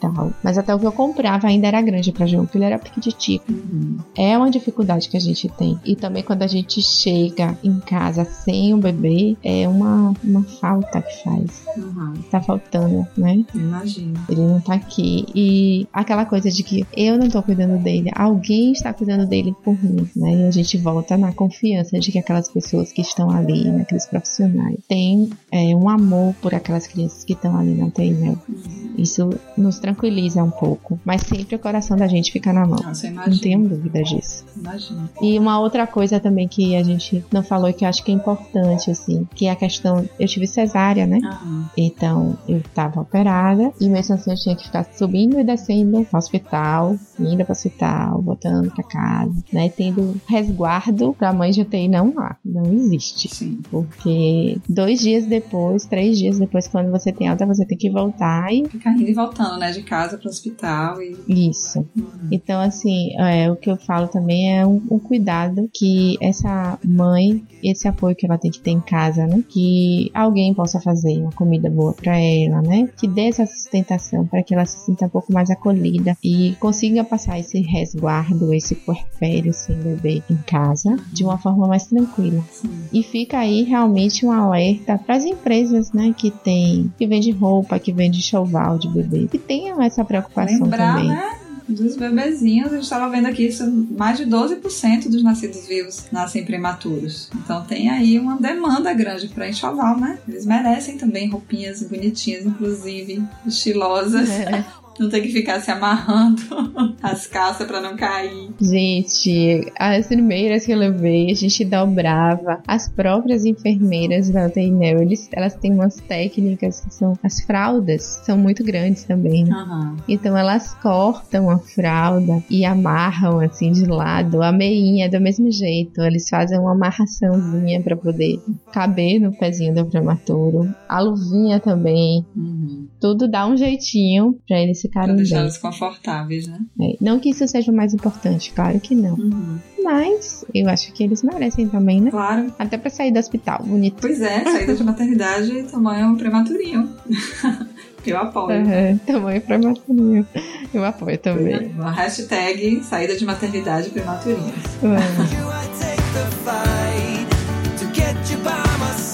[0.00, 2.78] tal, mas até o que eu comprava ainda era grande para João, porque ele era
[2.78, 3.44] pequititico.
[3.50, 3.98] Uhum.
[4.16, 5.78] É uma dificuldade que a gente tem.
[5.84, 11.02] E também quando a gente chega em casa sem o bebê, é uma, uma falta
[11.02, 11.64] que faz.
[11.76, 12.14] Uhum.
[12.30, 13.44] Tá faltando, né?
[13.54, 14.20] Imagina.
[14.28, 15.26] Ele não tá aqui.
[15.34, 19.82] E aquela coisa de que eu não tô cuidando dele, alguém está cuidando dele por
[19.82, 20.42] mim, né?
[20.42, 24.06] E a gente volta na confiança de que aquelas pessoas que estão ali, né, aqueles
[24.06, 28.36] profissionais, têm é, um amor por aquelas crianças que estão ali na né?
[28.48, 28.94] Uhum.
[28.98, 30.98] Isso nos tranquiliza um pouco.
[31.04, 32.78] Mas sempre o coração da gente fica na mão.
[32.82, 34.44] Nossa, não tenho dúvida disso.
[34.56, 35.10] Imagina.
[35.20, 38.10] E uma outra coisa também que a gente não falou e que eu acho que
[38.10, 40.08] é importante, assim, que é a questão.
[40.18, 41.18] Eu tive cesárea, né?
[41.18, 41.64] Uhum.
[41.76, 46.18] Então eu tava operada e mesmo assim eu tinha que ficar subindo e descendo no
[46.18, 49.68] hospital, indo para o hospital, voltando para casa, né?
[49.68, 53.28] Tendo resguardo pra mãe de UTI não há, não existe.
[53.34, 53.58] Sim.
[53.70, 58.52] Porque dois dias depois, três dias depois, quando você tem alta, você tem que voltar
[58.52, 58.66] e.
[58.68, 59.23] Ficar indo e voltando,
[59.58, 59.70] né?
[59.70, 61.16] De casa para o hospital e.
[61.48, 61.86] Isso.
[61.96, 62.28] Uhum.
[62.30, 67.44] Então, assim, é, o que eu falo também é um, um cuidado que essa mãe,
[67.62, 69.42] esse apoio que ela tem que ter em casa, né?
[69.48, 72.88] Que alguém possa fazer uma comida boa para ela, né?
[72.96, 77.04] Que dê essa sustentação para que ela se sinta um pouco mais acolhida e consiga
[77.04, 82.42] passar esse resguardo, esse puerpério sem bebê em casa de uma forma mais tranquila.
[82.50, 82.70] Sim.
[82.92, 87.78] E fica aí realmente um alerta para as empresas, né, que tem que vende roupa,
[87.78, 91.08] que vende choval de bebê, que tenham essa preocupação Lembrar, também.
[91.08, 91.38] Né?
[91.68, 93.48] dos bebezinhos, a gente estava vendo aqui,
[93.96, 97.30] mais de 12% dos nascidos vivos nascem prematuros.
[97.34, 100.18] Então tem aí uma demanda grande para enxoval, né?
[100.28, 104.28] Eles merecem também roupinhas bonitinhas, inclusive estilosas.
[104.28, 104.64] É.
[104.98, 106.42] Não tem que ficar se amarrando
[107.02, 108.50] as calças para não cair.
[108.60, 112.62] Gente, as primeiras que eu levei, a gente dobrava.
[112.66, 117.14] As próprias enfermeiras da UTI eles, elas têm umas técnicas que são.
[117.22, 119.54] As fraldas são muito grandes também, né?
[119.54, 119.96] Uhum.
[120.08, 124.42] Então elas cortam a fralda e amarram assim de lado.
[124.42, 126.00] A meinha do mesmo jeito.
[126.02, 128.40] Eles fazem uma amarraçãozinha para poder
[128.72, 130.72] caber no pezinho do prematuro.
[130.88, 132.24] A luvinha também.
[132.36, 132.86] Uhum.
[133.00, 135.44] Tudo dá um jeitinho para eles ficarem deixar bem.
[135.44, 136.60] eles confortáveis, né?
[136.80, 139.14] É, Não que isso seja o mais importante, claro que não.
[139.14, 139.58] Uhum.
[139.82, 142.10] Mas eu acho que eles merecem também, né?
[142.10, 142.52] Claro.
[142.58, 143.96] Até pra sair do hospital, bonito.
[144.00, 146.88] Pois é, saída de maternidade, tamanho prematurinho.
[148.06, 148.60] Eu apoio.
[148.60, 150.26] Uhum, tamanho prematurinho.
[150.74, 151.68] Eu apoio também.
[151.68, 154.52] Uma hashtag saída de maternidade prematurinha.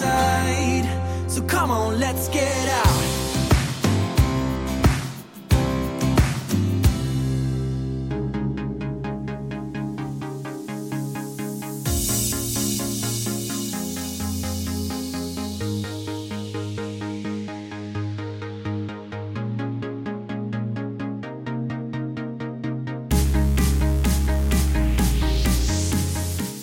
[0.01, 0.89] Side.
[1.29, 2.90] So come on, let's get out.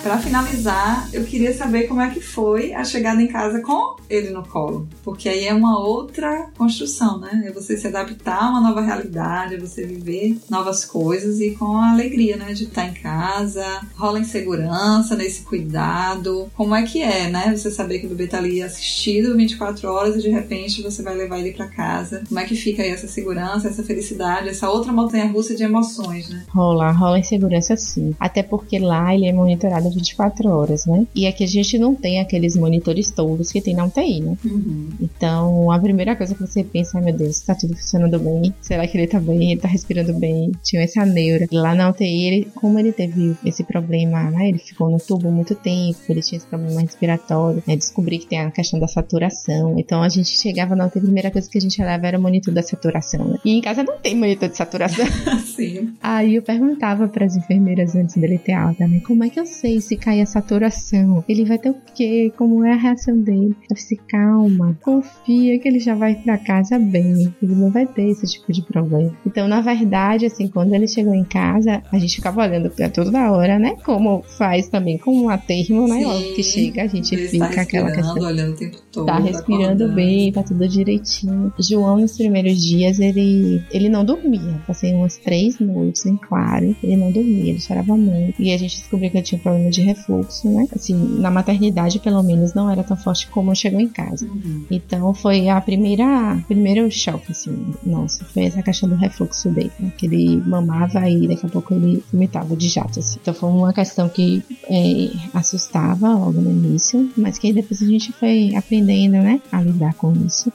[0.08, 4.30] Pra finalizar, eu queria saber como é que foi a chegada em casa com ele
[4.30, 4.88] no colo.
[5.03, 7.43] Porque aí é uma outra construção, né?
[7.45, 11.76] É você se adaptar a uma nova realidade, é você viver novas coisas e com
[11.76, 12.53] a alegria, né?
[12.53, 13.66] De estar em casa,
[13.97, 16.49] rola insegurança nesse cuidado.
[16.55, 17.53] Como é que é, né?
[17.53, 21.16] Você saber que o bebê tá ali assistido 24 horas e de repente você vai
[21.16, 22.24] levar ele pra casa.
[22.30, 26.30] Como é que fica aí essa segurança, essa felicidade, essa outra montanha russa de emoções,
[26.30, 26.45] né?
[26.47, 28.16] Rola, rola insegurança sim.
[28.18, 31.06] Até porque lá ele é monitorado 24 horas, né?
[31.16, 34.38] E aqui a gente não tem aqueles monitores todos que tem na UTI, né?
[34.45, 34.89] Uhum.
[35.02, 38.54] Então, a primeira coisa que você pensa, ai meu Deus, tá tudo funcionando bem?
[38.62, 39.52] Será que ele tá bem?
[39.52, 40.52] Ele tá respirando bem?
[40.64, 41.48] Tinha essa neura.
[41.52, 44.50] E lá na UTI, ele, como ele teve esse problema, né?
[44.50, 47.76] Ele ficou no tubo muito tempo, ele tinha esse problema respiratório, né?
[47.76, 49.76] Descobri que tem a questão da saturação.
[49.78, 52.22] Então, a gente chegava na UTI, a primeira coisa que a gente leva era o
[52.22, 53.38] monitor da saturação, né?
[53.43, 55.06] E em casa não tem monitor de saturação.
[55.56, 55.93] Sim.
[56.02, 59.02] Aí eu perguntava para as enfermeiras antes dele ter alta, né?
[59.06, 61.24] Como é que eu sei se cai a saturação?
[61.28, 62.32] Ele vai ter o quê?
[62.38, 63.56] Como é a reação dele?
[63.70, 67.34] Eu disse, calma, confia que ele já vai para casa bem.
[67.42, 69.16] Ele não vai ter esse tipo de problema.
[69.26, 73.32] Então, na verdade, assim, quando ele chegou em casa, a gente ficava olhando pra toda
[73.32, 73.76] hora, né?
[73.86, 76.06] Como faz também com um atermo, né?
[76.06, 78.22] Logo que chega, a gente Ele fica tá aquela questão.
[78.24, 79.95] olhando o tempo Tá respirando acordando.
[79.95, 81.54] bem, tá tudo direitinho.
[81.60, 84.62] João, nos primeiros dias, ele, ele não dormia.
[84.66, 86.76] Passei umas três noites em claro.
[86.84, 88.41] Ele não dormia, ele chorava muito.
[88.41, 90.68] E a gente descobriu que ele tinha problema de refluxo, né?
[90.76, 94.26] Assim, na maternidade, pelo menos, não era tão forte como chegou em casa.
[94.26, 94.66] Uhum.
[94.70, 99.91] Então foi a primeira, primeiro choque, assim, nossa, foi essa questão do refluxo dele, né?
[99.98, 103.20] que ele mamava e daqui a pouco ele vomitava de jato, assim.
[103.22, 108.12] Então foi uma questão que é, assustava logo no início, mas que depois a gente
[108.14, 110.52] foi aprendendo, né, a lidar com isso.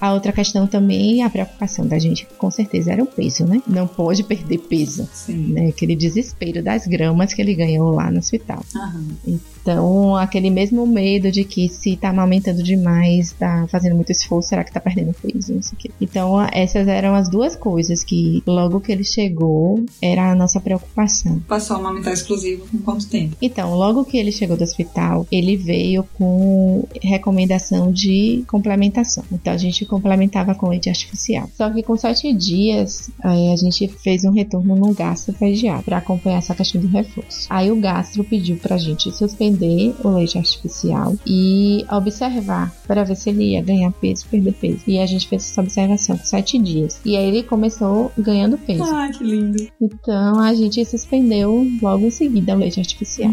[0.00, 3.62] A outra questão também, a preocupação da gente, com certeza, era o peso, né?
[3.66, 5.52] Não pode perder peso, Sim.
[5.52, 5.68] né?
[5.68, 8.62] Aquele desespero das gramas que ele ganhou lá no hospital.
[9.26, 14.62] Então, aquele mesmo medo de que se tá amamentando demais, tá fazendo muito esforço, será
[14.62, 15.58] que tá perdendo peso?
[16.00, 21.40] Então, essas eram as duas coisas que, logo que ele chegou, era a nossa preocupação.
[21.48, 23.36] Passou a amamentar exclusivo com quanto tempo?
[23.40, 26.86] Então, logo que ele chegou do hospital, ele veio com
[27.64, 29.24] recomendação de complementação.
[29.32, 31.48] Então, a gente complementava com leite artificial.
[31.54, 36.38] Só que com sete dias, a gente fez um retorno no gastro pediátrico para acompanhar
[36.38, 37.46] essa questão do refluxo.
[37.50, 43.30] Aí o gastro pediu pra gente suspender o leite artificial e observar para ver se
[43.30, 44.82] ele ia ganhar peso, perder peso.
[44.86, 47.00] E a gente fez essa observação com sete dias.
[47.04, 48.84] E aí ele começou ganhando peso.
[48.84, 49.66] Ai, que lindo.
[49.80, 53.32] Então a gente suspendeu logo em seguida o leite artificial.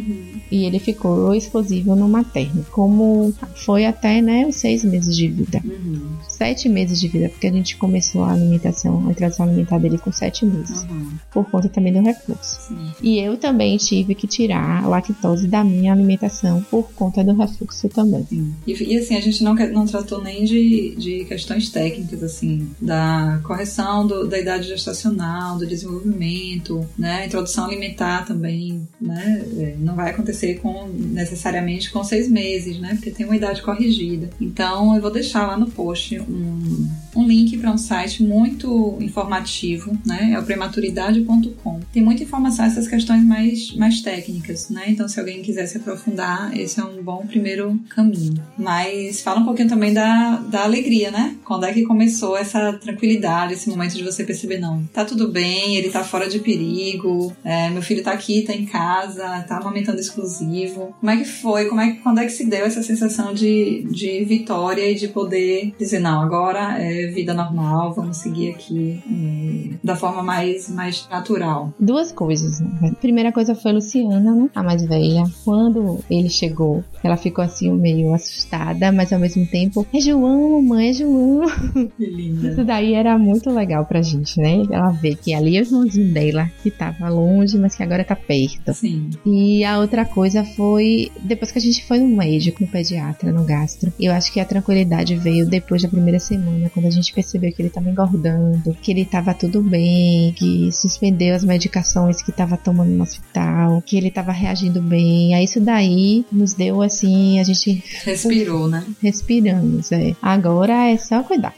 [0.52, 2.66] E ele ficou exclusivo no materno.
[2.72, 5.62] Como foi até né, os seis meses de vida.
[5.64, 6.18] Uhum.
[6.42, 10.12] Sete meses de vida, porque a gente começou a alimentação, a introdução alimentar dele com
[10.12, 10.82] sete meses.
[10.90, 11.12] Uhum.
[11.32, 12.60] Por conta também do refluxo.
[12.68, 12.92] Sim.
[13.00, 17.88] E eu também tive que tirar a lactose da minha alimentação por conta do refluxo
[17.90, 18.26] também.
[18.66, 23.40] E, e, assim, a gente não, não tratou nem de, de questões técnicas, assim, da
[23.44, 27.18] correção do- da idade gestacional, do desenvolvimento, né?
[27.22, 29.46] A introdução alimentar também, né?
[29.60, 32.96] É, Não vai acontecer com, necessariamente com seis meses, né?
[32.96, 34.30] Porque tem uma idade corrigida.
[34.42, 39.98] Então, eu vou deixar lá no post um, um link para um site muito informativo,
[40.06, 40.32] né?
[40.34, 41.80] É o prematuridade.com.
[41.94, 44.86] Tem muita informação essas questões mais, mais técnicas, né?
[44.88, 48.42] Então, se alguém quiser se aprofundar, esse é um bom primeiro caminho.
[48.58, 51.36] Mas fala um pouquinho também da, da alegria, né?
[51.44, 55.76] Quando é que começou essa tranquilidade, esse momento de você perceber, não, tá tudo bem,
[55.76, 60.00] ele tá fora de perigo, é, meu filho tá aqui, tá em casa, tá amamentando
[60.00, 60.96] exclusivo.
[61.00, 61.66] Como é que foi?
[61.66, 65.74] Como é, quando é que se deu essa sensação de, de vitória e de poder
[65.78, 71.74] dizer, não, agora é vida normal, vamos seguir aqui é, da forma mais, mais natural?
[71.80, 72.60] Duas coisas.
[72.60, 72.92] Né?
[72.92, 74.50] A primeira coisa foi a Luciana, né?
[74.54, 75.24] a mais velha.
[75.44, 80.90] Quando ele chegou, ela ficou assim meio assustada, mas ao mesmo tempo, é João, mãe,
[80.90, 81.42] é João.
[81.98, 82.50] Que linda.
[82.50, 84.64] Isso daí era muito legal pra gente, né?
[84.72, 88.16] Ela vê que ali é o irmãozinho dela, que tava longe, mas que agora tá
[88.16, 88.74] perto.
[88.74, 89.10] Sim.
[89.26, 93.44] E a outra coisa foi depois que a gente foi no médico, no pediatra, no
[93.44, 93.92] gastro.
[94.00, 97.62] Eu acho que a tranquilidade veio depois da primeira semana, quando a gente percebeu que
[97.62, 102.90] ele tava engordando, que ele tava tudo bem, que suspendeu as medicações que tava tomando
[102.92, 105.34] no hospital, que ele tava reagindo bem.
[105.34, 108.86] Aí isso daí nos deu assim, a gente Respirou, né?
[109.02, 110.16] respiramos, é.
[110.22, 111.56] Agora é só cuidar.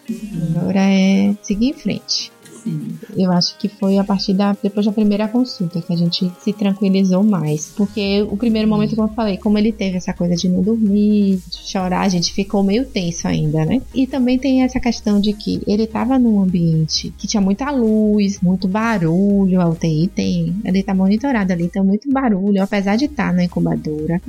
[0.55, 2.31] Agora é seguir em frente.
[3.15, 6.53] Eu acho que foi a partir da depois da primeira consulta que a gente se
[6.53, 10.47] tranquilizou mais, porque o primeiro momento como eu falei, como ele teve essa coisa de
[10.47, 13.81] não dormir, de chorar, a gente ficou meio tenso ainda, né?
[13.93, 18.39] E também tem essa questão de que ele tava num ambiente que tinha muita luz,
[18.41, 23.33] muito barulho, a UTI tem, ele tá monitorado ali, então muito barulho, apesar de estar
[23.33, 24.21] na incubadora,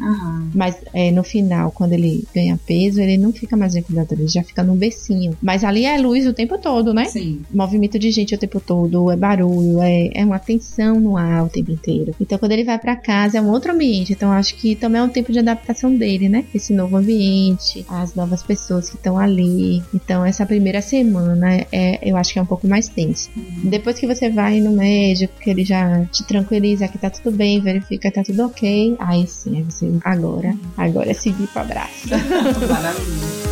[0.55, 4.29] mas é, no final, quando ele ganha peso, ele não fica mais no incubador, ele
[4.29, 5.37] já fica no bercinho.
[5.43, 7.07] Mas ali é luz o tempo todo, né?
[7.07, 7.41] Sim.
[7.53, 11.49] movimento de gente o tempo todo, é barulho, é, é uma tensão no ar o
[11.49, 12.15] tempo inteiro.
[12.21, 14.13] Então, quando ele vai pra casa, é um outro ambiente.
[14.13, 16.45] Então, acho que também é um tempo de adaptação dele, né?
[16.55, 19.83] Esse novo ambiente, as novas pessoas que estão ali.
[19.93, 23.31] Então, essa primeira semana, é, eu acho que é um pouco mais tenso.
[23.65, 27.61] Depois que você vai no médico, que ele já te tranquiliza que tá tudo bem,
[27.61, 32.09] verifica que tá tudo ok, aí sim, aí você, agora, agora é seguir pro abraço.
[32.69, 33.44] Maravilha.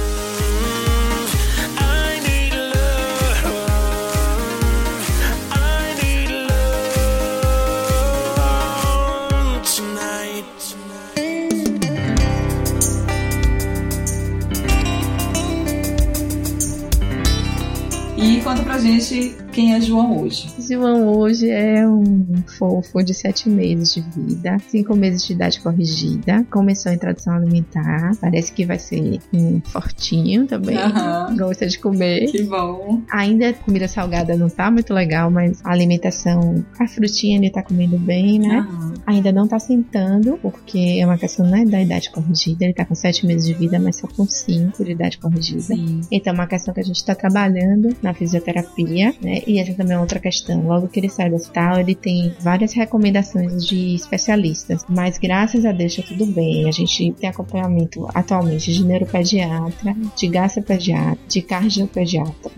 [18.43, 20.49] Conta pra gente quem é João hoje.
[20.73, 26.47] João hoje é um fofo de 7 meses de vida, 5 meses de idade corrigida,
[26.51, 31.37] começou a introdução alimentar, parece que vai ser um fortinho também, Aham.
[31.37, 32.31] gosta de comer.
[32.31, 33.03] Que bom.
[33.13, 37.99] Ainda comida salgada não tá muito legal, mas a alimentação, a frutinha ele tá comendo
[37.99, 38.67] bem, né?
[38.67, 38.95] Aham.
[39.07, 42.95] Ainda não tá sentando, porque é uma questão né, da idade corrigida, ele tá com
[42.95, 45.61] 7 meses de vida, mas só com 5 de idade corrigida.
[45.61, 46.01] Sim.
[46.11, 49.43] Então, é uma questão que a gente está trabalhando na fisioterapia, né?
[49.47, 50.62] E essa também é outra questão.
[50.67, 55.73] Logo que ele sai do hospital, ele tem várias recomendações de especialistas, mas graças a
[55.73, 56.69] Deus tá tudo bem.
[56.69, 62.51] A gente tem acompanhamento atualmente de neuropediatra, de gastropediatra, de cardiopediatra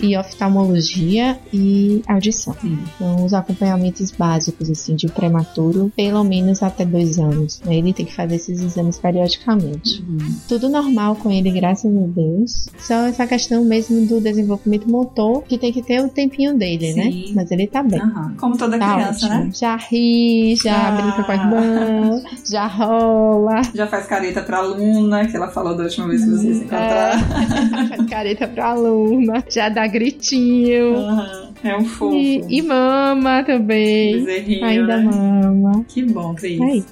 [0.00, 2.54] e oftalmologia e audição.
[2.60, 2.78] Sim.
[2.94, 7.60] Então, os acompanhamentos básicos, assim, de prematuro, pelo menos até dois anos.
[7.64, 7.76] né?
[7.76, 10.02] Ele tem que fazer esses exames periodicamente.
[10.02, 10.36] Uhum.
[10.48, 12.68] Tudo normal com ele, graças a Deus.
[12.78, 17.10] Só essa questão mesmo do desenvolvimento motor, que tem que ter o tempinho dele, né?
[17.34, 18.00] Mas ele tá bem.
[18.00, 18.34] Aham.
[18.38, 19.44] Como toda Tá criança, ótimo.
[19.44, 19.50] né?
[19.54, 20.90] Já ri, já Ah.
[20.92, 23.62] brinca com a irmã, já rola.
[23.74, 27.20] Já faz careta pra aluna, que ela falou da última vez que vocês se encontraram.
[27.20, 30.96] É, faz careta pra aluna, já dá gritinho.
[30.96, 31.50] Aham.
[31.62, 32.14] É um fofo.
[32.16, 34.24] E, e mama também.
[34.24, 35.04] Bezerrinho, Ainda né?
[35.04, 35.84] mama.
[35.86, 36.58] Que bom, Cris.
[36.60, 36.84] Aí,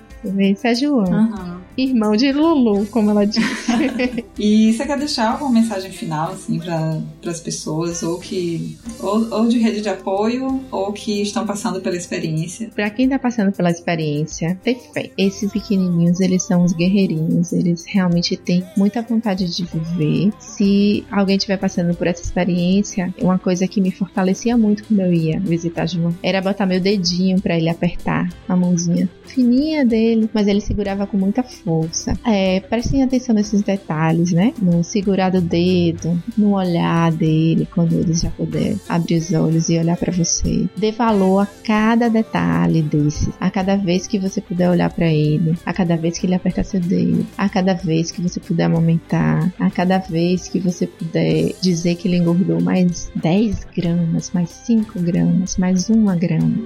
[0.51, 1.05] esse é João.
[1.11, 1.58] Aham.
[1.79, 3.49] Irmão de Lulu, como ela disse.
[4.41, 8.79] E você quer deixar alguma mensagem final, assim, para as pessoas, ou que.
[9.01, 12.71] Ou, ou de rede de apoio, ou que estão passando pela experiência?
[12.73, 15.11] Pra quem tá passando pela experiência, ter fé.
[15.19, 20.33] Esses pequenininhos, eles são os guerreirinhos, eles realmente têm muita vontade de viver.
[20.39, 25.13] Se alguém estiver passando por essa experiência, uma coisa que me fortalecia muito quando eu
[25.13, 30.49] ia visitar João era botar meu dedinho pra ele apertar a mãozinha fininha dele, mas
[30.49, 31.68] ele segurava com muita força.
[32.25, 34.55] É, prestem atenção nesses detalhes, né?
[34.61, 39.79] No segurar do dedo, no olhar dele, quando ele já puder abrir os olhos e
[39.79, 40.67] olhar pra você.
[40.77, 45.57] Dê valor a cada detalhe desse, a cada vez que você puder olhar pra ele,
[45.65, 49.53] a cada vez que ele apertar seu dedo, a cada vez que você puder amamentar,
[49.59, 55.01] a cada vez que você puder dizer que ele engordou mais 10 gramas, mais 5
[55.01, 56.57] gramas, mais 1 grama.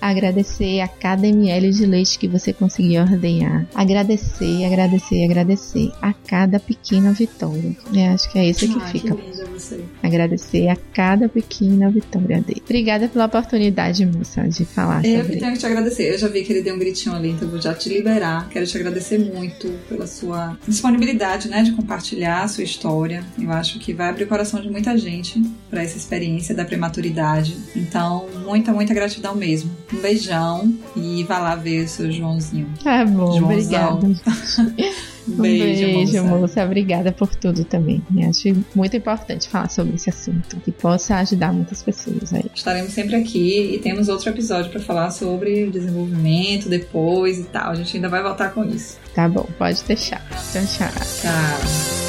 [0.00, 3.66] Agradecer a cada ml de leite que você conseguiu ordenhar.
[3.74, 7.76] Agradecer, agradecer, agradecer a cada pequena vitória.
[7.92, 9.14] Eu acho que é isso que Ai, fica.
[9.14, 9.84] Que.
[10.02, 12.62] Agradecer a cada pequena vitória dele.
[12.64, 16.14] Obrigada pela oportunidade, moça, de falar Eu que sobre tenho que te agradecer.
[16.14, 18.48] Eu já vi que ele deu um gritinho ali, então eu vou já te liberar.
[18.48, 23.24] Quero te agradecer muito pela sua disponibilidade, né, de compartilhar a sua história.
[23.40, 25.42] Eu acho que vai abrir o coração de muita gente
[25.72, 27.56] para essa experiência da prematuridade.
[27.74, 29.70] Então, muita, muita gratidão mesmo.
[29.90, 32.68] Um beijão e vá lá ver o seu Joãozinho.
[32.84, 33.98] Tá bom, Joãozão.
[33.98, 35.02] obrigada.
[35.28, 36.36] Um beijo, beijo, moça.
[36.36, 36.64] moça.
[36.64, 38.02] Obrigada por tudo também.
[38.16, 42.44] Eu acho muito importante falar sobre esse assunto que possa ajudar muitas pessoas aí.
[42.52, 47.70] Estaremos sempre aqui e temos outro episódio para falar sobre desenvolvimento depois e tal.
[47.70, 48.98] A gente ainda vai voltar com isso.
[49.14, 50.20] Tá bom, pode deixar.
[50.52, 50.88] Tchau, tchau.
[51.20, 52.01] Tchau.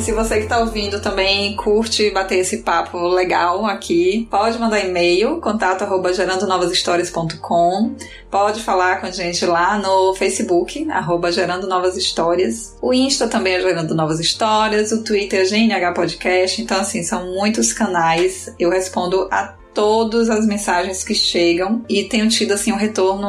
[0.00, 5.40] Se você que está ouvindo também curte bater esse papo legal aqui, pode mandar e-mail,
[5.40, 7.94] contato arroba gerandonovashistórias.com.
[8.30, 12.76] Pode falar com a gente lá no Facebook, arroba Gerando Novas Histórias.
[12.80, 16.62] O Insta também é Gerando Novas Histórias, o Twitter é GNH Podcast.
[16.62, 18.54] Então, assim, são muitos canais.
[18.58, 23.26] Eu respondo a todas as mensagens que chegam e tenho tido assim um retorno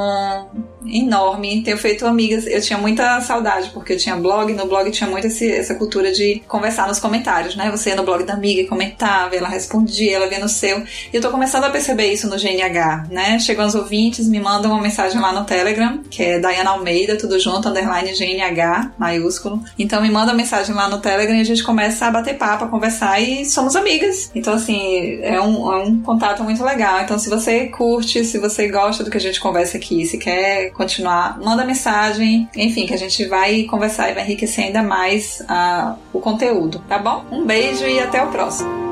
[0.86, 1.62] enorme.
[1.64, 2.46] Tenho feito amigas.
[2.46, 6.12] Eu tinha muita saudade porque eu tinha blog, no blog tinha muito esse- essa cultura
[6.12, 7.70] de conversar nos comentários, né?
[7.72, 10.80] Você ia no blog da amiga comentava, ela respondia, ela via no seu.
[10.80, 13.40] E eu tô começando a perceber isso no GNH, né?
[13.40, 17.40] Chegam os ouvintes, me mandam uma mensagem lá no Telegram, que é Dayana Almeida, tudo
[17.40, 19.62] junto, underline GNH, maiúsculo.
[19.80, 22.68] Então me manda mensagem lá no Telegram e a gente começa a bater papo, a
[22.68, 24.32] conversar e somos amigas.
[24.36, 27.02] Então, assim, é um, é um contato muito legal.
[27.02, 30.72] Então, se você curte, se você gosta do que a gente conversa aqui, se quer
[30.72, 32.50] continuar, manda mensagem.
[32.56, 36.98] Enfim, que a gente vai conversar e vai enriquecer ainda mais ah, o conteúdo, tá
[36.98, 37.26] bom?
[37.32, 38.91] Um beijo e até o próximo.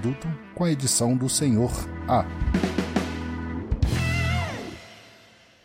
[0.00, 1.70] adulto, com a edição do Senhor
[2.08, 2.24] A.